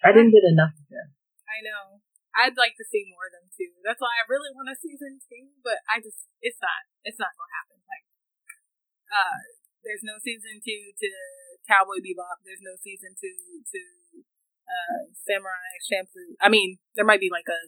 I 0.06 0.08
didn't 0.14 0.32
get 0.32 0.46
enough 0.46 0.72
of 0.78 0.86
them. 0.86 1.08
I 1.44 1.58
know. 1.66 2.00
I'd 2.30 2.54
like 2.54 2.78
to 2.78 2.86
see 2.86 3.10
more 3.10 3.26
of 3.26 3.34
them 3.34 3.50
too. 3.50 3.74
That's 3.82 3.98
why 3.98 4.14
I 4.22 4.30
really 4.30 4.54
want 4.54 4.70
a 4.70 4.78
season 4.78 5.18
two, 5.18 5.50
but 5.66 5.82
I 5.90 5.98
just 5.98 6.30
it's 6.38 6.62
not 6.62 6.86
it's 7.02 7.18
not 7.18 7.34
gonna 7.34 7.52
happen. 7.58 7.82
Like 7.90 8.06
uh 9.10 9.38
there's 9.82 10.06
no 10.06 10.16
season 10.22 10.62
two 10.62 10.94
to 10.94 11.10
Cowboy 11.66 11.98
Bebop, 11.98 12.46
there's 12.46 12.62
no 12.62 12.78
season 12.78 13.18
two 13.18 13.34
to 13.74 13.80
uh 14.62 15.10
Samurai 15.10 15.74
Champloo. 15.90 16.38
I 16.38 16.48
mean, 16.48 16.78
there 16.94 17.04
might 17.04 17.20
be 17.20 17.34
like 17.34 17.50
a 17.50 17.60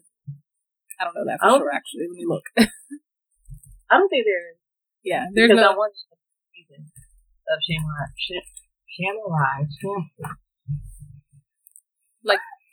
I 1.03 1.05
don't 1.05 1.19
know 1.19 1.27
that 1.27 1.43
Oh. 1.43 1.59
for 1.59 1.67
sure 1.67 1.75
actually. 1.75 2.07
Let 2.07 2.15
me 2.15 2.25
look. 2.31 2.47
I 3.91 3.99
don't 3.99 4.07
think 4.09 4.23
there 4.23 4.55
is 4.55 4.59
yeah, 5.03 5.27
there's 5.35 5.51
because 5.51 5.67
I 5.67 5.75
no 5.75 5.79
watched 5.83 6.07
the 6.07 6.17
season 6.55 6.87
of 7.51 7.59
Samurai. 7.59 8.07
Sh- 8.15 8.47
Samurai 8.95 9.67
Champloo. 9.83 10.31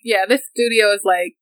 yeah, 0.06 0.24
this 0.30 0.46
studio 0.46 0.94
is 0.94 1.02
like 1.04 1.34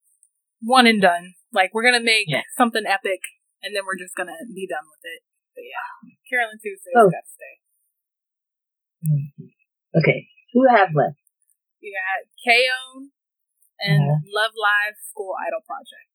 one 0.63 0.87
and 0.87 1.01
done. 1.01 1.35
Like 1.51 1.75
we're 1.75 1.83
gonna 1.83 1.99
make 2.03 2.25
Yeah. 2.31 2.41
something 2.57 2.87
epic 2.87 3.19
and 3.61 3.75
then 3.75 3.83
we're 3.85 3.99
just 3.99 4.15
gonna 4.15 4.33
be 4.55 4.65
done 4.65 4.87
with 4.87 5.03
it. 5.03 5.21
But 5.53 5.67
yeah. 5.67 6.15
Carole 6.31 6.51
and 6.55 6.61
Tuesday's 6.63 6.95
Oh. 6.95 7.11
gotta 7.11 7.27
stay. 7.27 7.53
Mhm. 9.11 9.51
Okay, 9.99 10.27
who 10.53 10.65
have 10.71 10.95
left? 10.95 11.19
You 11.79 11.93
got 11.93 12.25
K-On! 12.43 13.11
and 13.79 14.01
Mhm. 14.01 14.21
Love 14.33 14.53
Live 14.57 14.95
School 14.97 15.35
Idol 15.37 15.61
Project. 15.67 16.06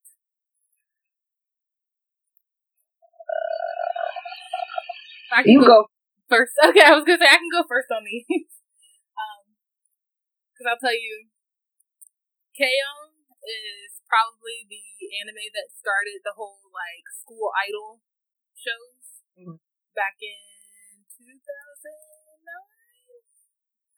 I 5.32 5.42
can 5.42 5.52
You 5.52 5.60
go 5.60 5.66
go. 5.66 5.86
first. 6.28 6.52
Okay, 6.64 6.82
I 6.84 6.92
was 6.94 7.04
gonna 7.04 7.18
say 7.18 7.28
I 7.30 7.38
can 7.40 7.50
go 7.52 7.64
first 7.68 7.88
on 7.90 8.04
these. 8.04 8.26
um, 9.22 9.42
because 10.52 10.66
I'll 10.68 10.80
tell 10.82 10.94
you, 10.96 11.28
K-On! 12.56 13.08
is 13.42 13.98
probably 14.06 14.62
the 14.70 14.86
anime 15.18 15.50
that 15.50 15.74
started 15.74 16.22
the 16.22 16.38
whole 16.38 16.62
like 16.70 17.02
school 17.10 17.50
idol 17.58 17.98
shows 18.54 19.18
Mhm. 19.34 19.58
back 19.98 20.14
in 20.22 21.02
2009. 21.10 23.26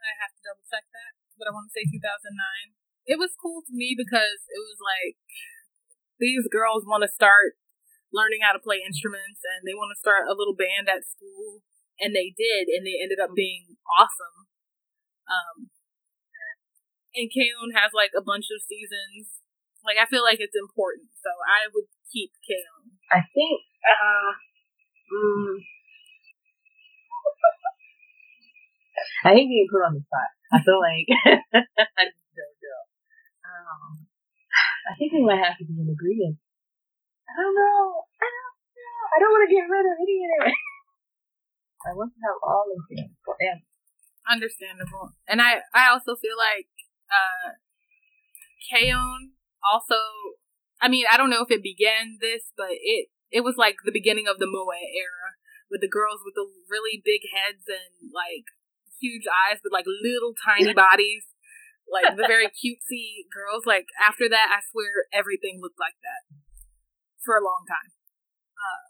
I 0.01 0.12
have 0.20 0.33
to 0.33 0.40
double 0.40 0.64
check 0.64 0.88
that, 0.97 1.12
but 1.37 1.44
I 1.49 1.53
want 1.53 1.68
to 1.68 1.75
say 1.77 1.85
2009. 1.85 2.73
It 3.05 3.20
was 3.20 3.37
cool 3.37 3.61
to 3.68 3.73
me 3.77 3.92
because 3.92 4.49
it 4.49 4.61
was 4.64 4.81
like 4.81 5.20
these 6.18 6.47
girls 6.49 6.85
want 6.87 7.03
to 7.05 7.11
start 7.12 7.57
learning 8.14 8.46
how 8.46 8.55
to 8.55 8.62
play 8.62 8.79
instruments 8.79 9.42
and 9.42 9.66
they 9.66 9.74
want 9.74 9.90
to 9.90 9.98
start 9.98 10.31
a 10.31 10.38
little 10.38 10.55
band 10.55 10.87
at 10.87 11.03
school, 11.03 11.66
and 11.98 12.14
they 12.14 12.31
did, 12.31 12.70
and 12.70 12.87
they 12.87 13.03
ended 13.03 13.18
up 13.18 13.35
being 13.35 13.74
awesome. 13.98 14.46
Um, 15.27 15.74
and 17.14 17.31
K-On! 17.31 17.74
has 17.74 17.90
like 17.90 18.14
a 18.14 18.22
bunch 18.22 18.50
of 18.55 18.62
seasons. 18.62 19.42
Like 19.83 19.98
I 19.98 20.07
feel 20.07 20.22
like 20.22 20.38
it's 20.38 20.57
important, 20.57 21.11
so 21.18 21.31
I 21.42 21.66
would 21.74 21.90
keep 22.09 22.31
K-On! 22.46 22.94
I 23.11 23.20
think. 23.35 23.66
Uh, 23.85 24.33
mm, 25.12 25.61
I 29.24 29.35
hate 29.35 29.48
being 29.48 29.68
put 29.70 29.85
on 29.85 29.94
the 29.94 30.03
spot. 30.05 30.31
I 30.53 30.59
feel 30.62 30.81
like 30.81 31.09
I 31.98 32.03
just 32.07 32.31
don't 32.37 32.59
know. 32.61 32.83
Um, 33.44 34.07
I 34.85 34.92
think 34.98 35.12
we 35.12 35.24
might 35.24 35.40
have 35.40 35.59
to 35.59 35.64
be 35.64 35.81
in 35.81 35.88
agreement. 35.88 36.38
I 37.35 37.42
don't 37.42 37.57
know. 37.59 38.07
I 38.23 38.27
don't 38.31 38.47
know. 38.47 38.99
I 39.11 39.16
don't 39.18 39.33
want 39.35 39.44
to 39.49 39.55
get 39.55 39.66
rid 39.66 39.85
of 39.90 39.97
any 39.99 40.18
of 40.23 40.31
it. 40.47 40.55
I 41.87 41.90
want 41.92 42.14
to 42.14 42.20
have 42.23 42.38
all 42.40 42.64
of 42.70 42.81
them 42.88 43.11
forever. 43.27 43.66
Understandable. 44.25 45.12
And 45.29 45.42
I, 45.42 45.61
I 45.75 45.90
also 45.90 46.16
feel 46.16 46.38
like 46.38 46.70
uh 47.11 47.61
K-On! 48.70 49.37
also 49.61 50.01
I 50.81 50.88
mean, 50.88 51.07
I 51.11 51.16
don't 51.16 51.31
know 51.31 51.42
if 51.42 51.51
it 51.51 51.62
began 51.62 52.18
this, 52.20 52.53
but 52.57 52.73
it 52.73 53.09
it 53.31 53.42
was 53.42 53.57
like 53.57 53.77
the 53.85 53.92
beginning 53.92 54.29
of 54.29 54.38
the 54.38 54.47
Moe 54.47 54.70
era 54.70 55.37
with 55.70 55.81
the 55.81 55.90
girls 55.90 56.20
with 56.25 56.35
the 56.35 56.47
really 56.70 57.03
big 57.05 57.27
heads 57.35 57.66
and 57.66 58.12
like 58.14 58.47
huge 59.01 59.27
eyes 59.27 59.59
but 59.62 59.73
like 59.73 59.87
little 59.87 60.35
tiny 60.38 60.73
bodies. 60.73 61.27
Like 61.85 62.16
the 62.16 62.25
very 62.25 62.49
cutesy 62.61 63.29
girls. 63.29 63.66
Like 63.66 63.87
after 64.01 64.29
that 64.29 64.49
I 64.55 64.64
swear 64.73 65.11
everything 65.12 65.61
looked 65.61 65.81
like 65.81 65.99
that. 66.01 66.43
For 67.24 67.37
a 67.40 67.44
long 67.44 67.64
time. 67.66 67.90
Uh 68.54 68.84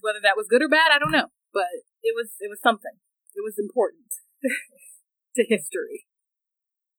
whether 0.00 0.20
that 0.24 0.36
was 0.36 0.48
good 0.48 0.62
or 0.64 0.68
bad, 0.68 0.90
I 0.90 0.98
don't 0.98 1.12
know. 1.12 1.28
But 1.52 1.68
it 2.02 2.16
was 2.16 2.32
it 2.40 2.48
was 2.48 2.58
something. 2.60 2.96
It 3.36 3.44
was 3.44 3.56
important 3.60 4.08
to 5.36 5.44
history. 5.44 6.08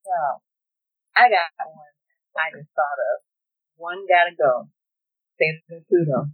So, 0.05 0.41
I 1.15 1.29
got 1.29 1.49
one 1.57 1.93
I 2.37 2.49
just 2.53 2.69
thought 2.73 2.99
of. 3.13 3.25
One 3.77 4.05
gotta 4.09 4.35
go. 4.37 4.69
Sailor 5.37 5.81
Pluto, 5.89 6.29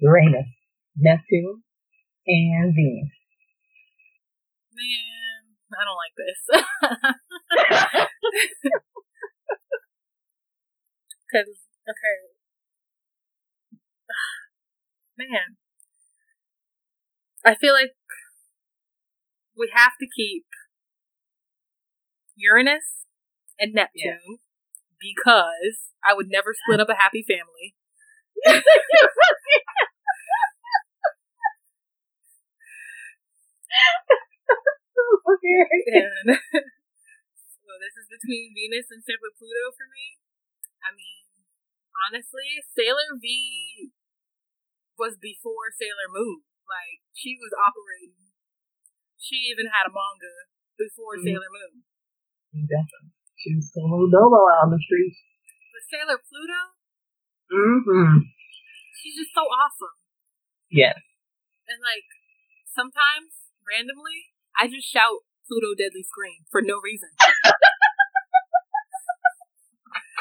Uranus, 0.00 0.46
Neptune, 0.96 1.62
and 2.26 2.74
Venus. 2.74 3.10
Man, 4.70 5.56
I 5.74 5.82
don't 5.84 5.98
like 5.98 6.14
this. 6.14 6.38
Cause 11.32 11.58
okay, 11.90 12.16
man, 15.18 15.56
I 17.44 17.54
feel 17.54 17.72
like 17.72 17.92
we 19.56 19.70
have 19.74 19.92
to 20.00 20.06
keep 20.06 20.44
Uranus 22.36 23.06
and 23.58 23.72
Neptune 23.72 24.38
because 25.00 25.94
I 26.04 26.14
would 26.14 26.28
never 26.28 26.52
split 26.52 26.80
up 26.80 26.88
a 26.88 27.00
happy 27.00 27.24
family. 27.26 27.74
okay. 35.26 35.62
And 35.96 36.38
so 37.66 37.72
this 37.82 37.94
is 37.98 38.06
between 38.08 38.54
Venus 38.54 38.88
and 38.90 39.02
Sailor 39.04 39.32
Pluto 39.36 39.74
for 39.76 39.88
me. 39.90 40.18
I 40.84 40.94
mean, 40.94 41.26
honestly, 42.06 42.62
Sailor 42.76 43.18
V 43.20 43.92
was 44.98 45.16
before 45.20 45.70
Sailor 45.76 46.08
Moon. 46.12 46.42
Like, 46.66 47.04
she 47.14 47.36
was 47.38 47.52
operating. 47.54 48.32
She 49.16 49.48
even 49.52 49.70
had 49.70 49.86
a 49.88 49.92
manga 49.94 50.50
before 50.76 51.16
Mhm. 51.16 51.24
Sailor 51.24 51.50
Moon. 51.52 51.84
Definitely. 52.66 53.12
She 53.36 53.54
was 53.54 53.70
solo 53.72 54.08
dolo 54.10 54.40
out 54.50 54.66
on 54.66 54.70
the 54.74 54.80
streets. 54.80 55.20
But 55.72 55.82
Sailor 55.88 56.18
Pluto, 56.18 56.74
Mm-hmm. 57.46 58.26
she's 58.98 59.14
just 59.14 59.30
so 59.32 59.46
awesome. 59.46 59.94
Yes. 60.70 60.98
And 61.68 61.78
like, 61.80 62.08
sometimes, 62.66 63.52
randomly, 63.62 64.34
I 64.58 64.66
just 64.66 64.88
shout 64.90 65.22
Pluto 65.46 65.74
Deadly 65.78 66.02
Scream 66.02 66.42
for 66.50 66.60
no 66.62 66.80
reason. 66.82 67.10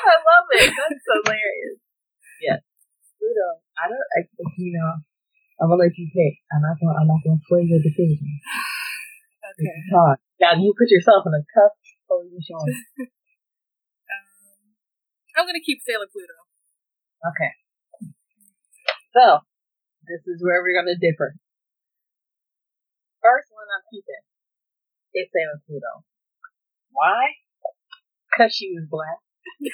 I 0.05 0.15
love 0.21 0.45
it. 0.53 0.69
That's 0.69 1.01
hilarious. 1.09 1.79
Yes. 2.41 2.61
Pluto, 3.17 3.64
I 3.75 3.91
don't, 3.91 4.07
I, 4.15 4.19
you 4.57 4.71
know, 4.71 4.91
I'm 5.59 5.71
gonna 5.71 5.83
let 5.83 5.95
you 5.95 6.07
pick. 6.11 6.39
I'm 6.51 6.63
not 6.63 6.79
gonna, 6.79 6.95
I'm 6.99 7.07
not 7.07 7.23
gonna 7.23 7.39
sway 7.47 7.63
your 7.67 7.79
decision. 7.83 8.27
Okay. 9.45 9.71
It's 9.71 9.93
hard. 9.93 10.19
Now 10.41 10.51
you 10.59 10.73
put 10.75 10.91
yourself 10.91 11.23
in 11.23 11.31
a 11.31 11.39
tough 11.55 11.77
position. 12.11 12.59
Um, 12.59 14.25
I'm 15.37 15.45
gonna 15.47 15.63
keep 15.63 15.79
Sailor 15.79 16.11
Pluto. 16.11 16.35
Okay. 17.23 17.51
So, 19.15 19.47
this 20.03 20.27
is 20.27 20.43
where 20.43 20.59
we're 20.59 20.75
gonna 20.75 20.99
differ. 20.99 21.39
First 23.23 23.47
one 23.55 23.69
I'm 23.69 23.85
keeping 23.87 24.25
is 25.15 25.31
Sailor 25.31 25.63
Pluto. 25.63 26.03
Why? 26.91 27.39
Because 28.27 28.51
she 28.51 28.75
was 28.75 28.91
black. 28.91 29.23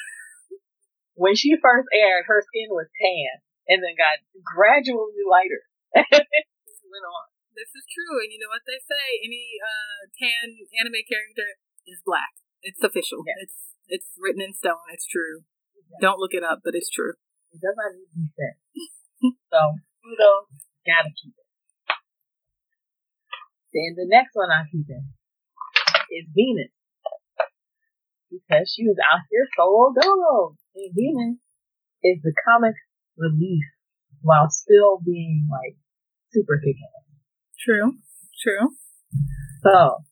when 1.18 1.34
she 1.34 1.58
first 1.58 1.90
aired, 1.90 2.30
her 2.30 2.44
skin 2.46 2.70
was 2.70 2.86
tan 3.02 3.42
and 3.68 3.82
then 3.82 3.98
got 3.98 4.22
gradually 4.42 5.26
lighter. 5.26 5.64
Went 5.96 7.08
on. 7.08 7.28
This 7.56 7.72
is 7.72 7.88
true, 7.88 8.20
and 8.20 8.32
you 8.32 8.40
know 8.40 8.52
what 8.52 8.68
they 8.68 8.80
say: 8.84 9.24
any 9.24 9.60
uh, 9.60 10.12
tan 10.16 10.60
anime 10.76 11.04
character 11.08 11.60
is 11.88 12.04
black. 12.04 12.36
It's 12.64 12.84
official. 12.84 13.24
Yeah. 13.24 13.40
It's 13.44 13.76
it's 13.88 14.12
written 14.20 14.44
in 14.44 14.52
stone. 14.56 14.84
It's 14.92 15.08
true. 15.08 15.48
Don't 16.00 16.20
look 16.20 16.36
it 16.36 16.44
up, 16.44 16.64
but 16.64 16.76
it's 16.76 16.92
true. 16.92 17.16
It 17.52 17.60
does 17.60 17.76
not 17.76 17.92
need 17.92 18.08
to 18.08 18.16
be 18.16 18.28
said. 18.32 18.56
so, 19.52 19.60
Pluto, 20.00 20.48
gotta 20.88 21.12
keep 21.12 21.36
it. 21.36 21.48
Then 23.76 23.96
the 23.96 24.08
next 24.08 24.36
one 24.36 24.52
I'm 24.52 24.68
keeping 24.72 25.12
is 26.12 26.28
Venus. 26.36 26.72
Because 28.32 28.72
she 28.72 28.88
was 28.88 28.96
out 29.00 29.28
here 29.28 29.48
solo 29.56 29.92
dolo. 29.92 30.56
And 30.76 30.92
Venus 30.96 31.40
is 32.04 32.24
the 32.24 32.32
comic 32.48 32.76
relief 33.18 33.64
while 34.22 34.50
still 34.50 35.00
being 35.04 35.48
like 35.50 35.78
super 36.32 36.60
kicking. 36.60 36.90
True. 37.60 37.98
True. 38.42 38.76
So 39.64 40.04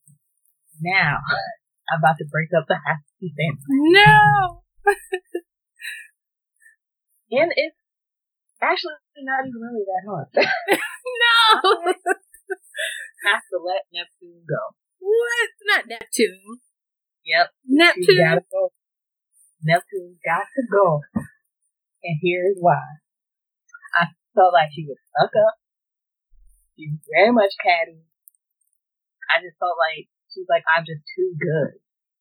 now 0.81 1.17
I'm 1.91 1.99
about 1.99 2.17
to 2.19 2.25
break 2.29 2.49
up 2.57 2.65
the 2.67 2.77
happy 2.85 3.33
family. 3.35 3.91
No. 3.91 4.63
And 7.31 7.51
it's 7.55 7.77
actually 8.61 8.97
not 9.21 9.45
even 9.45 9.61
really 9.61 9.85
that 9.85 10.03
hard. 10.09 10.27
no. 10.33 11.93
Have 13.29 13.43
to 13.53 13.57
let 13.61 13.85
Neptune 13.93 14.41
go. 14.49 14.73
what? 14.97 15.49
Not 15.65 15.85
Neptune. 15.87 16.57
Yep. 17.25 17.47
Neptune. 17.67 18.41
Neptune's 19.61 20.17
got 20.25 20.47
to 20.55 20.63
go. 20.71 21.01
And 22.03 22.15
here's 22.23 22.57
why. 22.59 22.81
I 23.95 24.07
felt 24.35 24.53
like 24.53 24.69
she 24.71 24.85
was 24.87 24.97
stuck 25.11 25.31
up. 25.35 25.55
She 26.77 26.87
was 26.87 26.99
very 27.11 27.31
much 27.31 27.51
catty. 27.59 27.99
I 29.29 29.43
just 29.43 29.59
felt 29.59 29.75
like 29.75 30.07
she's 30.31 30.47
like, 30.47 30.63
I'm 30.69 30.85
just 30.87 31.03
too 31.15 31.35
good. 31.35 31.75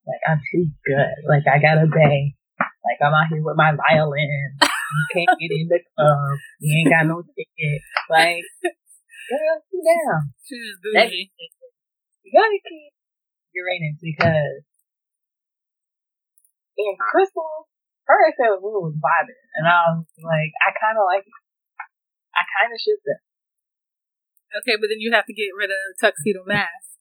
Like 0.08 0.22
I'm 0.26 0.40
too 0.50 0.66
good. 0.84 1.14
Like 1.28 1.44
I 1.46 1.60
gotta 1.60 1.86
bang. 1.86 2.34
Like 2.58 2.98
I'm 3.04 3.14
out 3.14 3.28
here 3.30 3.44
with 3.44 3.56
my 3.56 3.72
violin. 3.76 4.56
You 4.58 5.04
can't 5.12 5.38
get 5.38 5.52
in 5.52 5.68
the 5.68 5.80
club. 5.94 6.32
You 6.60 6.80
ain't 6.80 6.90
got 6.90 7.06
no 7.06 7.20
ticket. 7.22 7.80
Like, 8.08 8.40
girl, 8.64 9.56
sit 9.68 9.84
down. 9.84 10.32
She's 10.48 10.64
just 10.80 10.80
That- 10.96 11.12
bougie. 11.12 11.30
You 12.24 12.32
gotta 12.32 12.58
keep 12.64 12.92
Uranus 13.54 14.00
because 14.00 14.64
in 16.76 16.96
Crystal, 16.98 17.68
her 18.08 18.18
and 18.24 18.34
Sailor 18.40 18.60
Moon 18.64 18.88
was 18.88 18.96
vibing, 18.96 19.36
and 19.60 19.68
I 19.68 19.92
was 19.94 20.08
like, 20.24 20.52
I 20.64 20.72
kind 20.72 20.96
of 20.96 21.04
like, 21.04 21.28
it. 21.28 21.36
I 22.32 22.42
kind 22.48 22.72
of 22.72 22.80
shipped 22.80 23.04
it. 23.04 23.20
Okay, 24.64 24.80
but 24.80 24.88
then 24.88 25.04
you 25.04 25.12
have 25.12 25.28
to 25.28 25.36
get 25.36 25.52
rid 25.52 25.68
of 25.68 25.76
Tuxedo 26.00 26.40
Mask. 26.48 26.96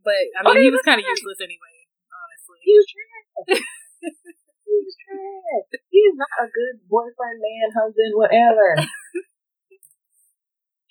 But 0.00 0.16
I 0.36 0.40
Oh, 0.44 0.52
mean, 0.56 0.64
he 0.64 0.68
he 0.68 0.72
was 0.72 0.80
was 0.80 0.88
kind 0.88 1.00
of 1.00 1.04
useless 1.04 1.40
anyway, 1.44 1.76
honestly. 2.08 2.60
He 2.64 2.72
was 2.72 2.88
trash. 2.88 3.56
he 4.64 4.72
was 4.80 4.96
trash. 4.96 5.64
He's 5.92 6.16
not 6.16 6.32
a 6.44 6.48
good 6.48 6.88
boyfriend, 6.88 7.36
man, 7.40 7.68
husband, 7.76 8.12
whatever. 8.16 8.80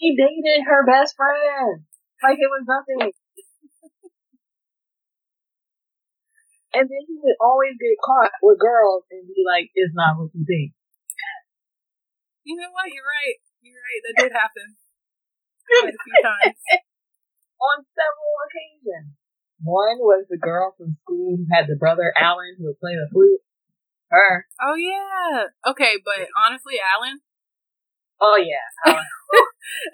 he 0.01 0.13
dated 0.17 0.65
her 0.69 0.85
best 0.85 1.13
friend 1.17 1.85
like 2.21 2.37
it 2.39 2.49
was 2.49 2.65
nothing. 2.65 3.11
And 6.73 6.89
then 6.89 7.03
he 7.05 7.15
would 7.21 7.37
always 7.37 7.77
get 7.77 8.01
caught 8.01 8.33
with 8.41 8.57
girls 8.57 9.05
and 9.13 9.29
be 9.29 9.45
like, 9.45 9.69
it's 9.77 9.93
not 9.93 10.17
what 10.17 10.33
you 10.33 10.41
think. 10.41 10.73
You 12.43 12.57
know 12.57 12.73
what? 12.73 12.89
You're 12.89 13.05
right. 13.05 13.37
You're 13.61 13.77
right. 13.77 14.01
That 14.03 14.15
did 14.25 14.33
happen 14.33 14.75
quite 15.69 15.93
a 15.93 16.01
few 16.01 16.17
times. 16.19 16.57
on 17.63 17.77
several 17.95 18.35
occasions. 18.49 19.15
One 19.63 19.97
was 20.03 20.27
the 20.27 20.37
girl 20.37 20.75
from 20.75 20.99
school 21.03 21.39
who 21.39 21.47
had 21.47 21.71
the 21.71 21.79
brother 21.79 22.11
Alan 22.19 22.59
who 22.59 22.67
would 22.67 22.79
play 22.79 22.99
the 22.99 23.07
flute. 23.11 23.39
Her. 24.11 24.45
Oh 24.61 24.75
yeah. 24.75 25.49
Okay, 25.65 25.97
but 26.03 26.27
honestly, 26.45 26.75
Alan. 26.77 27.21
Oh 28.21 28.37
yeah, 28.37 28.67
Alan. 28.85 29.07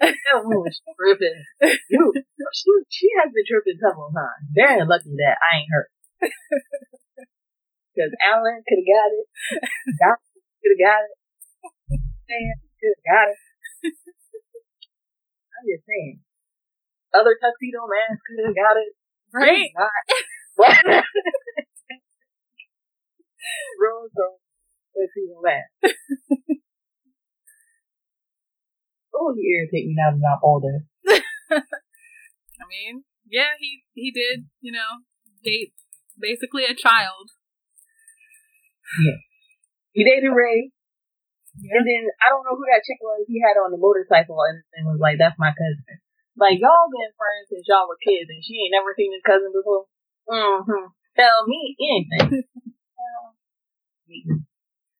that 0.00 0.44
woman 0.44 0.60
was 0.60 0.80
tripping. 0.98 1.40
You, 1.88 2.12
she, 2.52 2.70
she 2.90 3.08
has 3.22 3.32
been 3.32 3.48
tripping 3.48 3.80
several 3.80 4.12
times. 4.12 4.44
Very 4.52 4.84
lucky 4.84 5.14
that 5.16 5.38
I 5.40 5.62
ain't 5.62 5.72
hurt. 5.72 5.88
Because 7.90 8.14
Alan 8.22 8.62
could 8.62 8.78
have 8.80 8.86
got 8.86 9.10
it. 9.12 9.26
Doc 9.98 10.22
could 10.62 10.72
have 10.72 10.84
got 10.88 11.02
it. 11.04 11.12
Sam 12.24 12.56
could 12.78 12.94
have 12.94 13.04
got 13.04 13.28
it. 13.34 13.40
I'm 15.52 15.66
just 15.66 15.84
saying. 15.84 16.22
Other 17.12 17.34
tuxedo 17.34 17.84
man 17.90 18.14
could 18.22 18.46
have 18.46 18.54
got 18.54 18.78
it. 18.78 18.94
Right? 19.34 19.74
Not. 19.74 19.90
Rose 23.82 24.14
gold 24.14 24.38
tuxedo 24.94 25.42
man. 25.42 25.66
oh, 29.14 29.34
you 29.34 29.44
irritate 29.44 29.90
me 29.90 29.94
now 29.98 30.14
that 30.14 30.24
I'm 30.24 30.38
older. 30.42 30.86
I 31.50 32.64
mean, 32.70 33.02
yeah, 33.28 33.58
he 33.58 33.82
he 33.94 34.12
did. 34.12 34.46
You 34.60 34.72
know, 34.72 35.02
date 35.42 35.74
basically 36.20 36.64
a 36.68 36.74
child. 36.76 37.32
He 39.90 40.06
dated 40.06 40.30
Ray. 40.30 40.70
Yeah. 41.58 41.82
And 41.82 41.84
then 41.84 42.02
I 42.22 42.30
don't 42.30 42.46
know 42.46 42.54
who 42.54 42.62
that 42.70 42.86
chick 42.86 43.02
was 43.02 43.26
he 43.26 43.42
had 43.42 43.58
on 43.58 43.74
the 43.74 43.80
motorcycle 43.82 44.38
and, 44.46 44.62
and 44.78 44.86
was 44.86 45.02
like, 45.02 45.18
That's 45.18 45.34
my 45.34 45.50
cousin. 45.50 45.98
Like 46.38 46.62
y'all 46.62 46.86
been 46.94 47.10
friends 47.18 47.50
since 47.50 47.66
y'all 47.66 47.90
were 47.90 47.98
kids 47.98 48.30
and 48.30 48.38
she 48.38 48.54
ain't 48.62 48.70
never 48.70 48.94
seen 48.94 49.10
his 49.10 49.26
cousin 49.26 49.50
before. 49.50 49.90
Mm-hmm. 50.30 50.94
Tell 51.18 51.42
me 51.50 51.74
anything. 51.82 52.46
Tell 52.46 53.22
me 54.06 54.46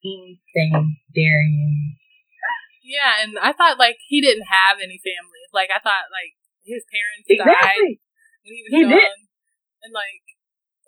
anything, 0.03 0.99
Darien. 1.15 1.95
Yeah, 2.83 3.23
and 3.23 3.39
I 3.39 3.55
thought 3.55 3.79
like 3.79 4.03
he 4.11 4.19
didn't 4.19 4.51
have 4.51 4.83
any 4.83 4.99
family. 4.99 5.47
Like 5.55 5.71
I 5.71 5.79
thought 5.79 6.11
like 6.11 6.35
his 6.67 6.83
parents 6.91 7.31
died 7.31 7.95
when 8.43 8.53
he 8.59 8.63
was 8.67 8.73
He 8.75 8.81
young, 8.83 8.91
did. 8.91 9.19
and 9.87 9.95
like, 9.95 10.27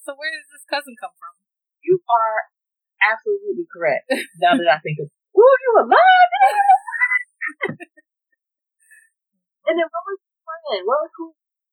so 0.02 0.18
where 0.18 0.30
does 0.34 0.50
this 0.50 0.66
cousin 0.66 0.98
come 0.98 1.14
from? 1.14 1.34
You 1.82 2.02
are 2.10 2.38
absolutely 3.02 3.66
correct. 3.70 4.10
Now 4.42 4.58
that 4.58 4.66
I 4.66 4.78
think 4.82 4.98
of 4.98 5.06
Ooh, 5.08 5.56
you 5.64 5.72
alive? 5.80 6.30
and 9.66 9.74
then 9.78 9.86
what 9.88 10.04
was 10.04 10.18
his 10.20 10.36
friend? 10.44 10.82
What 10.84 10.98
was 11.06 11.12
who 11.16 11.26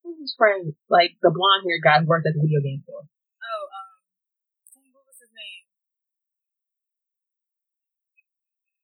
who 0.06 0.08
was 0.16 0.22
his 0.24 0.34
friend? 0.38 0.64
Like 0.88 1.18
the 1.20 1.34
blonde 1.34 1.66
haired 1.68 1.84
guy 1.84 2.00
who 2.00 2.08
worked 2.08 2.30
at 2.30 2.38
the 2.38 2.44
video 2.46 2.62
game 2.64 2.80
store. 2.86 3.04
Oh, 3.04 3.64
um, 3.68 3.90
what 4.96 5.04
was 5.10 5.18
his 5.20 5.34
name? 5.34 5.66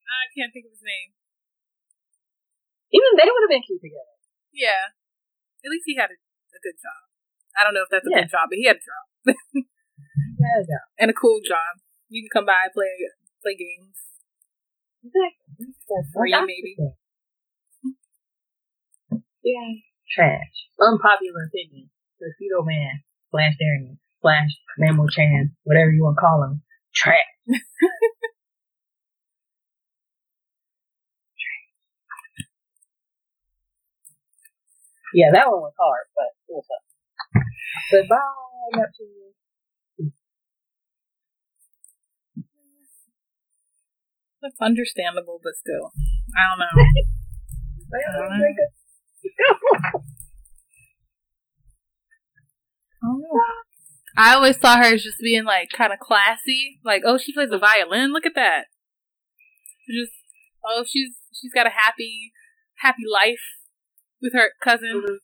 I 0.06 0.28
can't 0.36 0.52
think 0.52 0.66
of 0.68 0.74
his 0.76 0.84
name. 0.84 1.16
Even 2.92 3.16
they 3.16 3.26
would 3.26 3.44
have 3.48 3.54
been 3.54 3.64
cute 3.66 3.80
together. 3.82 4.14
Yeah, 4.52 4.92
at 5.64 5.70
least 5.72 5.88
he 5.88 5.96
had 5.96 6.12
a, 6.12 6.16
a 6.16 6.60
good 6.60 6.76
job. 6.78 7.00
I 7.56 7.64
don't 7.64 7.72
know 7.72 7.82
if 7.88 7.90
that's 7.90 8.04
a 8.06 8.12
Yeah. 8.12 8.28
good 8.28 8.32
job, 8.36 8.52
but 8.52 8.60
he 8.60 8.68
had 8.68 8.76
a 8.76 8.84
job 8.84 9.04
Yeah, 10.38 10.64
yeah. 10.68 10.84
and 10.98 11.10
a 11.10 11.14
cool 11.14 11.40
job. 11.44 11.80
You 12.08 12.22
can 12.22 12.30
come 12.32 12.46
by 12.46 12.68
play 12.72 12.88
play 13.42 13.56
games. 13.56 13.96
Exactly. 15.04 15.66
Free, 16.14 16.32
maybe. 16.32 16.76
Yeah. 19.44 19.80
Trash. 20.14 20.56
Unpopular 20.80 21.44
opinion. 21.52 21.90
Tuxedo 22.18 22.62
Man 22.64 23.02
slash 23.30 23.54
Darien 23.58 23.98
slash 24.22 24.50
Mamo-chan, 24.80 25.54
whatever 25.64 25.90
you 25.90 26.02
want 26.02 26.16
to 26.16 26.20
call 26.20 26.42
him. 26.42 26.62
Trash. 26.94 27.20
yeah, 35.14 35.30
that 35.32 35.48
one 35.50 35.60
was 35.60 35.72
hard, 35.78 36.06
but 36.14 36.26
it 36.48 36.52
was 36.54 36.66
up. 36.72 36.85
Goodbye, 37.90 38.18
Neptune. 38.74 39.26
That's 44.42 44.60
understandable, 44.60 45.40
but 45.42 45.54
still, 45.56 45.92
I 46.36 46.48
don't 46.50 46.58
know. 46.58 46.84
Well, 47.90 48.38
break 48.38 48.56
up. 48.62 50.02
I 53.02 53.06
don't 53.06 53.20
know. 53.20 53.40
I 54.16 54.34
always 54.34 54.58
saw 54.60 54.76
her 54.76 54.94
as 54.94 55.02
just 55.02 55.18
being 55.20 55.44
like 55.44 55.68
kind 55.70 55.92
of 55.92 55.98
classy. 55.98 56.80
Like, 56.84 57.02
oh, 57.04 57.18
she 57.18 57.32
plays 57.32 57.50
the 57.50 57.58
violin. 57.58 58.12
Look 58.12 58.26
at 58.26 58.34
that. 58.34 58.66
Just 59.88 60.12
oh, 60.64 60.84
she's 60.86 61.14
she's 61.32 61.52
got 61.52 61.66
a 61.66 61.70
happy 61.70 62.32
happy 62.78 63.02
life 63.10 63.42
with 64.22 64.32
her 64.32 64.50
cousin. 64.62 65.02
Mm-hmm. 65.04 65.14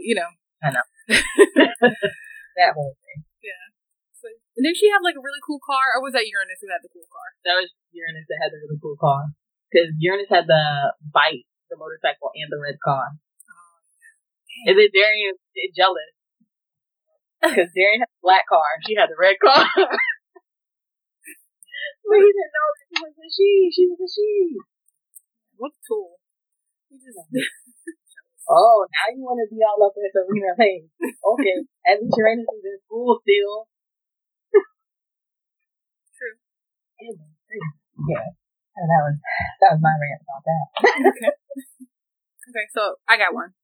You 0.00 0.14
know. 0.16 0.28
I 0.62 0.70
know. 0.70 0.80
that 2.56 2.72
whole 2.74 2.96
thing. 3.04 3.24
So, 4.24 4.32
and 4.56 4.64
did 4.64 4.72
she 4.80 4.88
have 4.88 5.04
like 5.04 5.20
a 5.20 5.24
really 5.24 5.44
cool 5.44 5.60
car, 5.60 5.92
or 5.92 6.00
was 6.00 6.16
that 6.16 6.24
Uranus 6.24 6.56
who 6.64 6.72
had 6.72 6.80
the 6.80 6.88
cool 6.88 7.04
car? 7.12 7.28
That 7.44 7.60
was 7.60 7.68
Uranus 7.92 8.24
that 8.24 8.40
had 8.40 8.56
the 8.56 8.60
really 8.64 8.80
cool 8.80 8.96
car. 8.96 9.28
Because 9.68 9.92
Uranus 10.00 10.32
had 10.32 10.48
the 10.48 10.96
bike, 11.12 11.44
the 11.68 11.76
motorcycle, 11.76 12.32
and 12.32 12.48
the 12.48 12.56
red 12.56 12.80
car. 12.80 13.12
Oh, 13.20 13.84
and 14.70 14.80
then 14.80 14.88
Darien 14.96 15.36
was 15.36 15.76
jealous. 15.76 16.08
Because 17.44 17.68
Darien 17.76 18.00
had 18.00 18.08
the 18.08 18.24
black 18.24 18.48
car 18.48 18.64
and 18.72 18.80
she 18.88 18.96
had 18.96 19.12
the 19.12 19.20
red 19.20 19.36
car. 19.36 19.68
but 22.08 22.16
he 22.16 22.30
didn't 22.32 22.54
know 22.56 22.68
that 22.72 22.88
she 22.88 22.96
was 23.04 23.12
a 23.20 23.28
she. 23.28 23.68
She 23.68 23.84
was 23.84 24.00
a 24.00 24.08
she. 24.08 24.56
What 25.60 25.76
tool. 25.84 26.16
Oh, 28.44 28.84
now 28.84 29.06
you 29.16 29.24
want 29.24 29.40
to 29.40 29.48
be 29.48 29.64
all 29.64 29.80
up 29.80 29.96
in 29.96 30.04
Serena 30.12 30.52
Page. 30.52 30.88
Okay. 31.00 31.56
At 31.88 32.04
least 32.04 32.16
your 32.16 32.28
innocence 32.28 32.60
in 32.60 32.76
school 32.84 33.20
still. 33.24 33.68
True. 36.16 36.36
Yeah. 38.10 38.26
And 38.74 38.90
that 38.90 39.02
was 39.06 39.16
that 39.62 39.70
was 39.78 39.80
my 39.80 39.94
rant 39.94 40.20
about 40.26 40.42
that. 40.42 40.64
okay. 41.14 41.30
Okay, 42.50 42.66
so 42.74 42.98
I 43.06 43.16
got 43.16 43.32
one. 43.32 43.54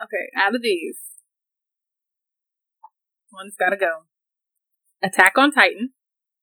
Okay, 0.00 0.32
out 0.34 0.56
of 0.56 0.62
these, 0.62 0.96
one's 3.30 3.54
gotta 3.60 3.76
go. 3.76 4.08
Attack 5.04 5.36
on 5.36 5.52
Titan, 5.52 5.92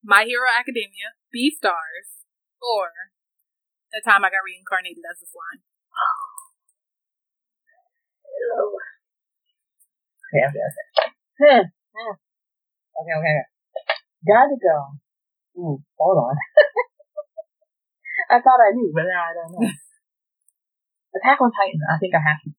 My 0.03 0.23
Hero 0.23 0.47
Academia, 0.47 1.17
Beastars, 1.33 2.23
or 2.61 3.09
the 3.91 4.05
time 4.05 4.23
I 4.23 4.29
got 4.29 4.45
reincarnated 4.45 5.03
as 5.09 5.19
a 5.19 5.27
slime. 5.27 5.65
Oh, 5.97 6.28
Okay, 10.29 10.43
okay, 10.45 10.61
okay. 10.61 11.65
okay, 11.65 13.15
okay. 13.17 13.39
Gotta 14.27 14.57
go. 14.61 14.77
Ooh, 15.57 15.79
hold 15.97 16.17
on. 16.17 16.35
I 18.31 18.37
thought 18.41 18.61
I 18.61 18.75
knew, 18.75 18.91
but 18.93 19.09
now 19.09 19.23
I 19.25 19.33
don't 19.33 19.51
know. 19.57 19.65
Attack 21.17 21.41
on 21.41 21.51
Titan, 21.51 21.81
I 21.89 21.97
think 21.97 22.13
I 22.13 22.21
have 22.21 22.37
to. 22.45 22.53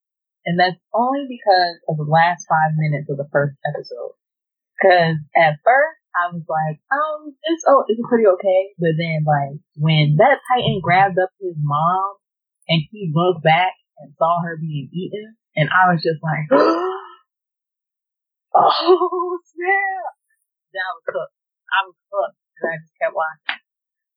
And 0.45 0.59
that's 0.59 0.75
only 0.93 1.29
because 1.29 1.79
of 1.87 1.95
the 1.95 2.09
last 2.09 2.43
five 2.49 2.75
minutes 2.75 3.07
of 3.09 3.15
the 3.17 3.29
first 3.31 3.55
episode. 3.63 4.17
Cause 4.81 5.15
at 5.37 5.61
first, 5.63 6.01
I 6.11 6.33
was 6.33 6.43
like, 6.49 6.81
um, 6.91 7.31
it's, 7.43 7.63
oh, 7.67 7.85
it's 7.87 8.01
pretty 8.09 8.27
okay. 8.27 8.73
But 8.75 8.97
then, 8.97 9.23
like, 9.23 9.61
when 9.77 10.17
that 10.17 10.43
Titan 10.49 10.81
grabbed 10.83 11.19
up 11.19 11.29
his 11.39 11.55
mom 11.61 12.17
and 12.67 12.81
he 12.91 13.13
looked 13.13 13.43
back 13.43 13.71
and 13.99 14.11
saw 14.17 14.41
her 14.43 14.57
being 14.59 14.89
eaten, 14.91 15.37
and 15.55 15.69
I 15.69 15.91
was 15.91 16.01
just 16.01 16.23
like, 16.23 16.47
oh, 18.55 19.39
snap. 19.51 20.13
That 20.73 20.87
was 20.95 21.03
cooked. 21.05 21.35
I 21.67 21.79
was 21.87 21.95
hooked. 22.07 22.39
And 22.61 22.65
I 22.71 22.75
just 22.79 22.95
kept 23.01 23.15
watching. 23.15 23.59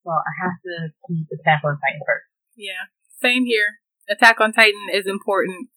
So 0.05 0.11
I 0.13 0.33
have 0.45 0.59
to 0.63 0.93
keep 1.09 1.27
Attack 1.33 1.65
on 1.65 1.79
Titan 1.81 2.05
first. 2.07 2.29
Yeah, 2.57 2.93
same 3.23 3.47
here. 3.47 3.81
Attack 4.09 4.41
on 4.41 4.53
Titan 4.53 4.87
is 4.93 5.07
important 5.07 5.69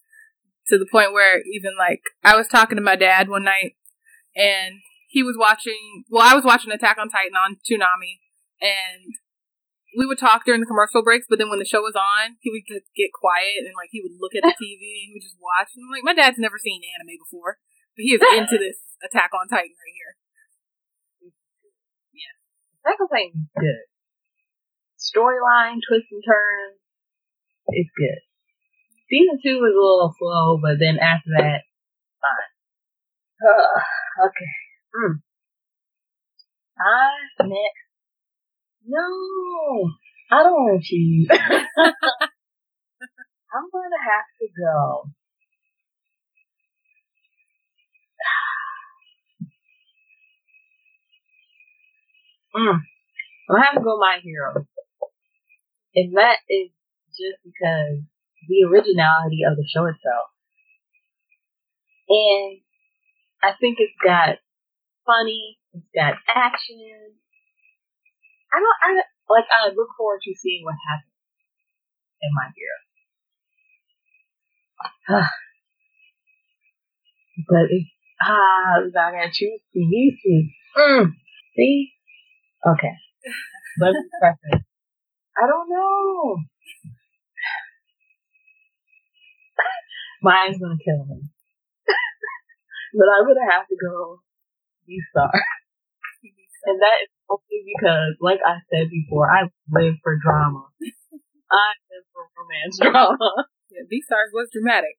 to 0.68 0.78
the 0.78 0.86
point 0.90 1.12
where 1.12 1.40
even 1.50 1.72
like 1.78 2.02
I 2.22 2.36
was 2.36 2.46
talking 2.46 2.76
to 2.76 2.82
my 2.82 2.94
dad 2.94 3.28
one 3.28 3.44
night 3.44 3.76
and 4.36 4.80
he 5.08 5.22
was 5.22 5.34
watching 5.38 6.04
well 6.10 6.28
I 6.28 6.34
was 6.34 6.44
watching 6.44 6.70
Attack 6.70 6.98
on 7.00 7.08
Titan 7.08 7.32
on 7.34 7.56
Toonami 7.64 8.20
and 8.60 9.14
we 9.96 10.04
would 10.04 10.20
talk 10.20 10.44
during 10.44 10.60
the 10.60 10.68
commercial 10.68 11.00
breaks 11.00 11.24
but 11.28 11.38
then 11.38 11.48
when 11.48 11.58
the 11.58 11.68
show 11.68 11.80
was 11.80 11.96
on 11.96 12.36
he 12.44 12.50
would 12.52 12.66
get 12.68 13.14
quiet 13.14 13.64
and 13.64 13.72
like 13.78 13.88
he 13.88 14.04
would 14.04 14.16
look 14.20 14.36
at 14.36 14.44
the 14.44 14.52
TV 14.60 15.00
and 15.00 15.08
he 15.08 15.14
would 15.16 15.24
just 15.24 15.40
watch 15.40 15.72
and 15.72 15.86
I'm 15.86 15.92
like 15.92 16.04
my 16.04 16.16
dad's 16.16 16.38
never 16.38 16.60
seen 16.60 16.84
anime 16.96 17.16
before 17.16 17.56
but 17.96 18.04
he 18.04 18.12
is 18.12 18.22
into 18.36 18.58
this 18.60 18.84
Attack 18.98 19.30
on 19.30 19.46
Titan 19.46 19.78
right 19.78 19.94
here. 19.94 20.12
Yeah. 22.10 22.34
Attack 22.82 22.98
on 22.98 23.08
Titan 23.08 23.46
is 23.46 23.52
good 23.54 23.88
storyline, 25.08 25.80
twists 25.80 26.12
and 26.12 26.22
turns. 26.22 26.78
It's 27.68 27.90
good. 27.96 28.20
Season 29.08 29.38
two 29.40 29.56
was 29.60 29.72
a 29.72 29.80
little 29.80 30.12
slow, 30.18 30.58
but 30.60 30.76
then 30.80 30.98
after 31.00 31.32
that, 31.38 31.64
fine. 32.20 32.52
Uh, 33.40 34.28
okay. 34.28 34.52
Mm. 34.92 35.14
I 36.78 37.44
next. 37.48 37.87
No, 38.88 39.90
I 40.32 40.42
don't 40.42 40.52
want 40.52 40.82
to 40.82 40.88
choose. 40.88 41.28
I'm 41.30 41.36
gonna 43.72 44.02
have 44.08 44.28
to 44.40 44.48
go. 44.48 45.10
Mm. 52.56 52.80
Gonna 53.50 53.62
have 53.62 53.74
to 53.74 53.80
go 53.82 53.98
my 54.00 54.20
hero. 54.22 54.66
And 55.94 56.16
that 56.16 56.38
is 56.48 56.70
just 57.10 57.38
because 57.44 58.00
the 58.48 58.64
originality 58.64 59.44
of 59.48 59.56
the 59.56 59.68
show 59.68 59.84
itself. 59.84 60.32
And 62.08 62.60
I 63.42 63.52
think 63.60 63.76
it's 63.80 63.92
got 64.02 64.38
funny, 65.04 65.58
it's 65.74 65.86
got 65.94 66.14
action. 66.34 67.18
I 68.52 68.58
don't, 68.60 68.78
I, 68.82 69.02
like, 69.28 69.44
I 69.50 69.68
look 69.74 69.88
forward 69.96 70.20
to 70.24 70.34
seeing 70.34 70.64
what 70.64 70.76
happens 70.88 71.12
in 72.22 72.30
My 72.34 72.48
Hero. 72.54 72.78
but 77.48 77.66
it's, 77.70 77.90
ah, 78.22 78.80
I 78.84 78.90
gotta 78.92 79.30
choose 79.32 79.60
pieces. 79.72 80.50
Mm, 80.76 81.12
see? 81.56 81.92
Okay. 82.66 82.94
But. 83.78 83.94
I 85.38 85.46
don't 85.46 85.70
know. 85.70 86.42
Mine's 90.22 90.58
gonna 90.58 90.74
kill 90.82 91.06
me. 91.06 91.30
but 92.98 93.06
I'm 93.06 93.22
gonna 93.22 93.46
have 93.52 93.68
to 93.68 93.76
go 93.78 94.18
Beastar. 94.82 95.30
and 96.66 96.82
that 96.82 97.06
is 97.06 97.10
only 97.30 97.60
because, 97.64 98.16
like 98.20 98.40
I 98.44 98.60
said 98.72 98.90
before, 98.90 99.28
I 99.28 99.48
live 99.70 99.96
for 100.02 100.16
drama. 100.16 100.68
I 101.52 101.70
live 101.92 102.06
for 102.12 102.24
romance 102.36 102.76
drama. 102.80 103.30
Yeah, 103.70 103.84
stars 104.04 104.32
was 104.32 104.48
dramatic. 104.52 104.96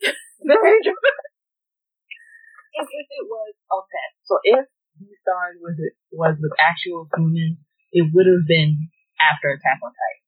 Very 0.44 0.80
dramatic. 0.86 1.32
If, 2.74 2.86
if 2.90 3.06
it 3.06 3.24
was 3.30 3.54
okay, 3.70 4.08
so 4.26 4.34
if 4.42 4.66
Beastars 4.98 5.62
was 5.62 5.78
it 5.78 5.94
was 6.10 6.34
with 6.42 6.52
actual 6.58 7.06
humans, 7.14 7.58
it 7.92 8.10
would 8.12 8.26
have 8.26 8.46
been 8.46 8.90
after 9.22 9.54
Attack 9.54 9.78
on 9.78 9.94
Titan. 9.94 10.24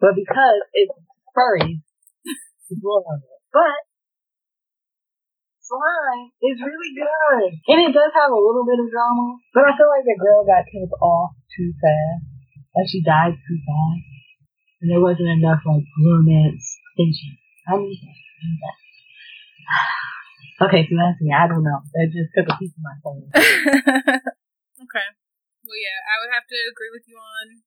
But 0.00 0.12
because 0.18 0.60
it's 0.74 0.92
furry, 1.34 1.82
it's. 2.68 3.22
But 3.52 3.78
Slime 5.66 6.30
is 6.46 6.62
really 6.62 6.92
good. 6.94 7.50
And 7.66 7.78
it 7.82 7.92
does 7.92 8.12
have 8.14 8.30
a 8.30 8.38
little 8.38 8.62
bit 8.62 8.78
of 8.78 8.86
drama. 8.86 9.42
But 9.50 9.66
I 9.66 9.74
feel 9.74 9.90
like 9.90 10.06
the 10.06 10.14
girl 10.14 10.46
got 10.46 10.70
killed 10.70 10.94
off 11.02 11.34
too 11.50 11.74
fast. 11.82 12.22
Like 12.78 12.86
she 12.86 13.02
died 13.02 13.34
too 13.34 13.58
fast. 13.66 14.06
And 14.78 14.94
there 14.94 15.02
wasn't 15.02 15.34
enough 15.34 15.66
like 15.66 15.82
romance 15.98 16.78
tension. 16.94 17.34
I 17.66 17.82
need 17.82 17.98
that. 17.98 18.14
I 18.14 18.42
need 18.46 18.62
that. 18.62 18.78
okay, 20.70 20.82
so 20.86 20.94
that's 20.94 21.18
me. 21.18 21.34
I 21.34 21.50
don't 21.50 21.66
know. 21.66 21.82
That 21.98 22.14
just 22.14 22.30
took 22.30 22.46
a 22.46 22.54
piece 22.62 22.70
of 22.76 22.86
my 22.86 22.94
soul. 23.02 23.26
okay. 24.86 25.08
Well, 25.66 25.80
yeah, 25.82 25.98
I 26.06 26.22
would 26.22 26.30
have 26.30 26.46
to 26.46 26.58
agree 26.70 26.94
with 26.94 27.10
you 27.10 27.18
on 27.18 27.66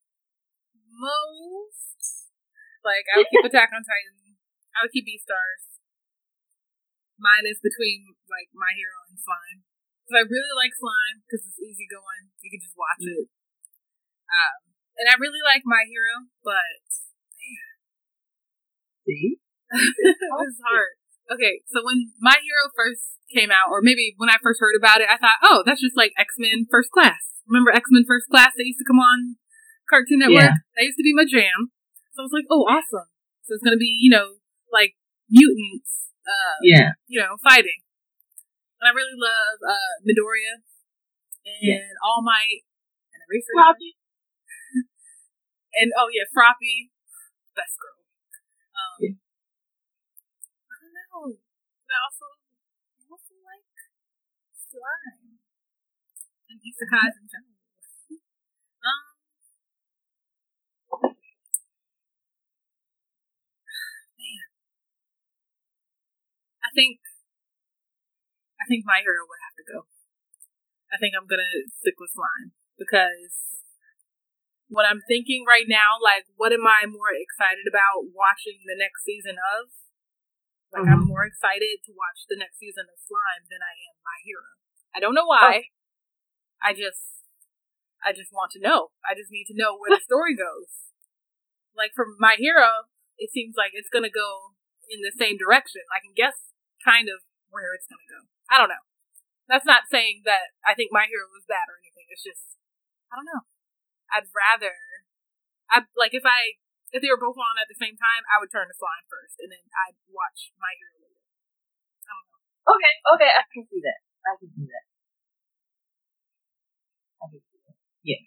most. 0.88 2.32
Like, 2.80 3.04
I 3.12 3.20
would 3.20 3.28
keep 3.28 3.44
Attack 3.52 3.76
on 3.76 3.84
Titan. 3.84 4.40
I 4.72 4.88
would 4.88 4.96
keep 4.96 5.04
Beastars. 5.04 5.79
Mine 7.20 7.46
is 7.46 7.60
between, 7.60 8.16
like, 8.32 8.50
My 8.56 8.72
Hero 8.74 9.06
and 9.12 9.20
Slime. 9.20 9.68
Because 10.04 10.24
I 10.24 10.24
really 10.26 10.56
like 10.56 10.74
Slime, 10.74 11.22
because 11.28 11.46
it's 11.46 11.62
easy 11.62 11.86
going. 11.86 12.34
You 12.42 12.50
can 12.50 12.64
just 12.64 12.80
watch 12.80 13.04
it. 13.06 13.30
Um, 14.26 14.58
and 14.98 15.08
I 15.12 15.16
really 15.22 15.44
like 15.44 15.68
My 15.68 15.86
Hero, 15.86 16.32
but, 16.42 16.88
man. 17.38 17.76
See? 19.06 19.38
it 19.70 20.34
was 20.34 20.58
hard. 20.66 20.98
Okay, 21.30 21.62
so 21.70 21.86
when 21.86 22.10
My 22.18 22.42
Hero 22.42 22.74
first 22.74 23.22
came 23.30 23.54
out, 23.54 23.70
or 23.70 23.86
maybe 23.86 24.18
when 24.18 24.34
I 24.34 24.42
first 24.42 24.58
heard 24.58 24.74
about 24.74 25.02
it, 25.02 25.10
I 25.10 25.22
thought, 25.22 25.38
oh, 25.46 25.62
that's 25.62 25.82
just 25.82 25.94
like 25.94 26.10
X 26.18 26.34
Men 26.42 26.66
First 26.66 26.90
Class. 26.90 27.22
Remember 27.46 27.70
X 27.70 27.86
Men 27.94 28.04
First 28.10 28.26
Class 28.34 28.58
that 28.58 28.66
used 28.66 28.82
to 28.82 28.90
come 28.90 28.98
on 28.98 29.38
Cartoon 29.86 30.26
Network? 30.26 30.50
Yeah. 30.50 30.58
That 30.78 30.90
used 30.90 30.98
to 30.98 31.06
be 31.06 31.14
my 31.14 31.30
jam. 31.30 31.70
So 32.18 32.22
I 32.22 32.26
was 32.26 32.34
like, 32.34 32.50
oh, 32.50 32.66
awesome. 32.66 33.14
So 33.46 33.54
it's 33.54 33.64
gonna 33.64 33.78
be, 33.78 33.94
you 34.02 34.10
know, 34.10 34.42
like 34.74 34.98
mutants. 35.30 36.10
Uh, 36.30 36.56
yeah. 36.62 36.94
You 37.10 37.26
know, 37.26 37.42
fighting. 37.42 37.82
And 38.80 38.86
I 38.86 38.92
really 38.94 39.18
love 39.18 39.58
uh, 39.66 39.94
Midoriya 40.06 40.62
and 41.46 41.58
yeah. 41.62 42.00
All 42.06 42.22
Might 42.22 42.64
and 43.12 43.22
Eraser. 43.26 43.54
Froppy. 43.58 43.98
and 45.82 45.90
oh 45.98 46.08
yeah, 46.14 46.30
Froppy, 46.30 46.94
best 47.58 47.76
girl. 47.82 48.06
Um, 48.78 48.98
yeah. 49.02 49.18
I 50.70 50.76
don't 50.80 50.94
know. 50.94 51.42
But 51.90 51.94
I 51.98 52.02
also, 52.06 52.28
I 52.94 53.02
also 53.10 53.34
like 53.42 53.66
slime 54.54 55.42
and 56.50 56.60
isekais 56.62 57.18
in 57.18 57.26
general. 57.26 57.58
Um, 58.80 59.04
man, 64.16 64.48
I 66.64 66.69
think 66.80 67.04
I 68.56 68.64
think 68.72 68.88
my 68.88 69.04
hero 69.04 69.28
would 69.28 69.44
have 69.44 69.58
to 69.60 69.66
go. 69.68 69.80
I 70.88 70.96
think 70.96 71.12
I'm 71.12 71.28
gonna 71.28 71.68
stick 71.84 72.00
with 72.00 72.16
slime 72.16 72.56
because 72.80 73.60
what 74.72 74.88
I'm 74.88 75.04
thinking 75.04 75.44
right 75.44 75.66
now, 75.66 75.98
like, 76.00 76.30
what 76.38 76.54
am 76.54 76.64
I 76.64 76.86
more 76.86 77.12
excited 77.12 77.66
about 77.66 78.08
watching 78.14 78.64
the 78.64 78.78
next 78.78 79.04
season 79.04 79.36
of? 79.36 79.74
Like, 80.70 80.86
mm-hmm. 80.86 81.02
I'm 81.02 81.10
more 81.10 81.26
excited 81.26 81.82
to 81.90 81.92
watch 81.98 82.30
the 82.30 82.38
next 82.38 82.62
season 82.62 82.86
of 82.86 83.02
Slime 83.02 83.50
than 83.50 83.66
I 83.66 83.74
am 83.90 83.98
My 84.06 84.22
Hero. 84.22 84.54
I 84.94 85.02
don't 85.02 85.18
know 85.18 85.26
why. 85.26 85.66
Oh. 85.66 86.62
I 86.62 86.78
just, 86.78 87.26
I 88.06 88.14
just 88.14 88.30
want 88.30 88.54
to 88.54 88.62
know. 88.62 88.94
I 89.02 89.18
just 89.18 89.34
need 89.34 89.50
to 89.50 89.58
know 89.58 89.74
where 89.74 89.90
the 89.90 90.06
story 90.06 90.38
goes. 90.38 90.94
Like 91.74 91.98
for 91.98 92.06
My 92.22 92.38
Hero, 92.38 92.86
it 93.18 93.34
seems 93.34 93.58
like 93.58 93.74
it's 93.74 93.90
gonna 93.90 94.14
go 94.14 94.54
in 94.86 95.02
the 95.02 95.14
same 95.18 95.42
direction. 95.42 95.82
I 95.90 95.98
can 95.98 96.14
guess 96.14 96.54
kind 96.84 97.08
of 97.12 97.24
where 97.50 97.76
it's 97.76 97.88
gonna 97.90 98.08
go. 98.10 98.28
I 98.50 98.58
don't 98.58 98.72
know. 98.72 98.86
That's 99.50 99.66
not 99.66 99.90
saying 99.90 100.24
that 100.30 100.54
I 100.62 100.78
think 100.78 100.94
My 100.94 101.10
Hero 101.10 101.26
was 101.34 101.50
bad 101.50 101.66
or 101.66 101.82
anything. 101.82 102.06
It's 102.14 102.22
just, 102.22 102.54
I 103.10 103.18
don't 103.18 103.26
know. 103.26 103.50
I'd 104.14 104.30
rather, 104.30 104.78
I 105.70 105.86
like 105.98 106.14
if 106.14 106.26
I 106.26 106.62
if 106.90 107.02
they 107.02 107.10
were 107.10 107.22
both 107.22 107.38
on 107.38 107.62
at 107.62 107.70
the 107.70 107.78
same 107.78 107.98
time, 107.98 108.26
I 108.30 108.42
would 108.42 108.50
turn 108.50 108.66
to 108.70 108.78
Slime 108.78 109.06
first, 109.10 109.38
and 109.42 109.54
then 109.54 109.62
I'd 109.74 109.98
watch 110.10 110.54
My 110.58 110.74
Hero 110.78 110.98
later. 111.02 111.10
Okay, 112.70 112.94
okay, 113.18 113.32
I 113.34 113.44
can 113.50 113.66
see 113.66 113.82
that. 113.82 114.00
I 114.26 114.34
can 114.38 114.50
see 114.54 114.68
that. 114.70 114.86
I 117.18 117.26
can 117.34 117.42
see 117.42 117.60
that. 117.66 117.78
Yeah, 118.06 118.24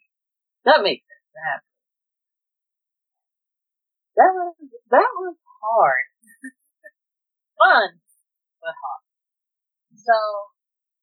that 0.67 0.83
makes 0.83 1.07
sense. 1.07 1.27
That 1.35 1.61
that 4.19 4.31
was 4.35 4.55
that 4.91 5.11
was 5.15 5.37
hard, 5.63 6.07
fun, 7.59 7.89
but. 8.63 8.75
So 9.99 10.17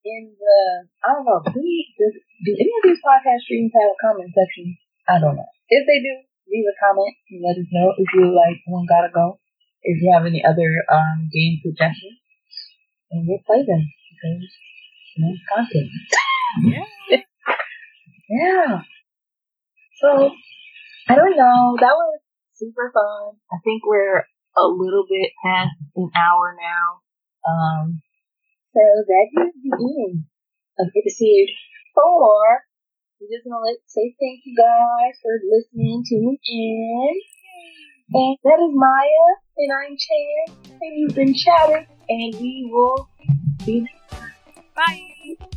in 0.08 0.34
the 0.34 0.60
I 1.04 1.14
don't 1.14 1.28
know, 1.28 1.44
do, 1.44 1.60
we, 1.60 1.92
do, 2.00 2.06
do 2.10 2.52
any 2.56 2.72
of 2.80 2.84
these 2.88 3.04
podcast 3.04 3.44
streams 3.44 3.76
have 3.76 3.92
a 3.92 4.00
comment 4.00 4.32
section? 4.32 4.80
I 5.08 5.20
don't 5.20 5.36
know. 5.36 5.52
If 5.68 5.84
they 5.86 6.00
do, 6.00 6.14
leave 6.48 6.66
a 6.66 6.76
comment 6.80 7.16
and 7.30 7.44
let 7.44 7.60
us 7.60 7.70
know 7.70 7.94
if 7.98 8.08
you 8.16 8.32
like 8.32 8.64
one 8.66 8.88
gotta 8.88 9.12
go. 9.14 9.40
If 9.84 10.02
you 10.02 10.12
have 10.12 10.26
any 10.26 10.44
other 10.44 10.84
um 10.92 11.30
game 11.32 11.60
suggestions, 11.64 12.20
and 13.12 13.28
we'll 13.28 13.44
play 13.46 13.64
them 13.64 13.84
because 13.84 14.44
you 15.16 15.20
know 15.26 15.34
content. 15.52 15.92
Yeah. 16.66 17.22
yeah. 18.28 18.82
So 20.02 20.34
I 21.08 21.14
don't 21.14 21.38
know. 21.38 21.78
That 21.80 21.94
was 21.94 22.20
super 22.56 22.92
fun. 22.92 23.38
I 23.54 23.58
think 23.64 23.86
we're 23.86 24.26
a 24.58 24.66
little 24.66 25.06
bit 25.08 25.32
past 25.46 25.78
an 25.96 26.10
hour 26.16 26.58
now. 26.58 27.02
Um, 27.48 28.02
so 28.74 28.82
that 28.82 29.28
is 29.34 29.54
the 29.64 29.74
end 29.76 30.26
of 30.80 30.88
episode 30.96 31.50
four. 31.94 32.64
We 33.20 33.28
just 33.28 33.46
want 33.46 33.68
to 33.68 33.76
say 33.88 34.16
thank 34.20 34.42
you 34.46 34.56
guys 34.56 35.20
for 35.22 35.36
listening, 35.44 36.04
tuning 36.08 36.38
in. 36.44 37.22
And 38.12 38.38
that 38.44 38.60
is 38.64 38.74
Maya, 38.74 39.28
and 39.58 39.70
I'm 39.72 39.96
Chan, 39.98 40.80
and 40.82 40.92
you've 40.98 41.16
been 41.16 41.34
chatting, 41.34 41.86
and 42.10 42.34
we 42.40 42.68
will 42.72 43.10
see 43.62 43.72
you 43.74 43.82
next 43.84 44.10
time. 44.10 44.64
Bye. 44.76 45.50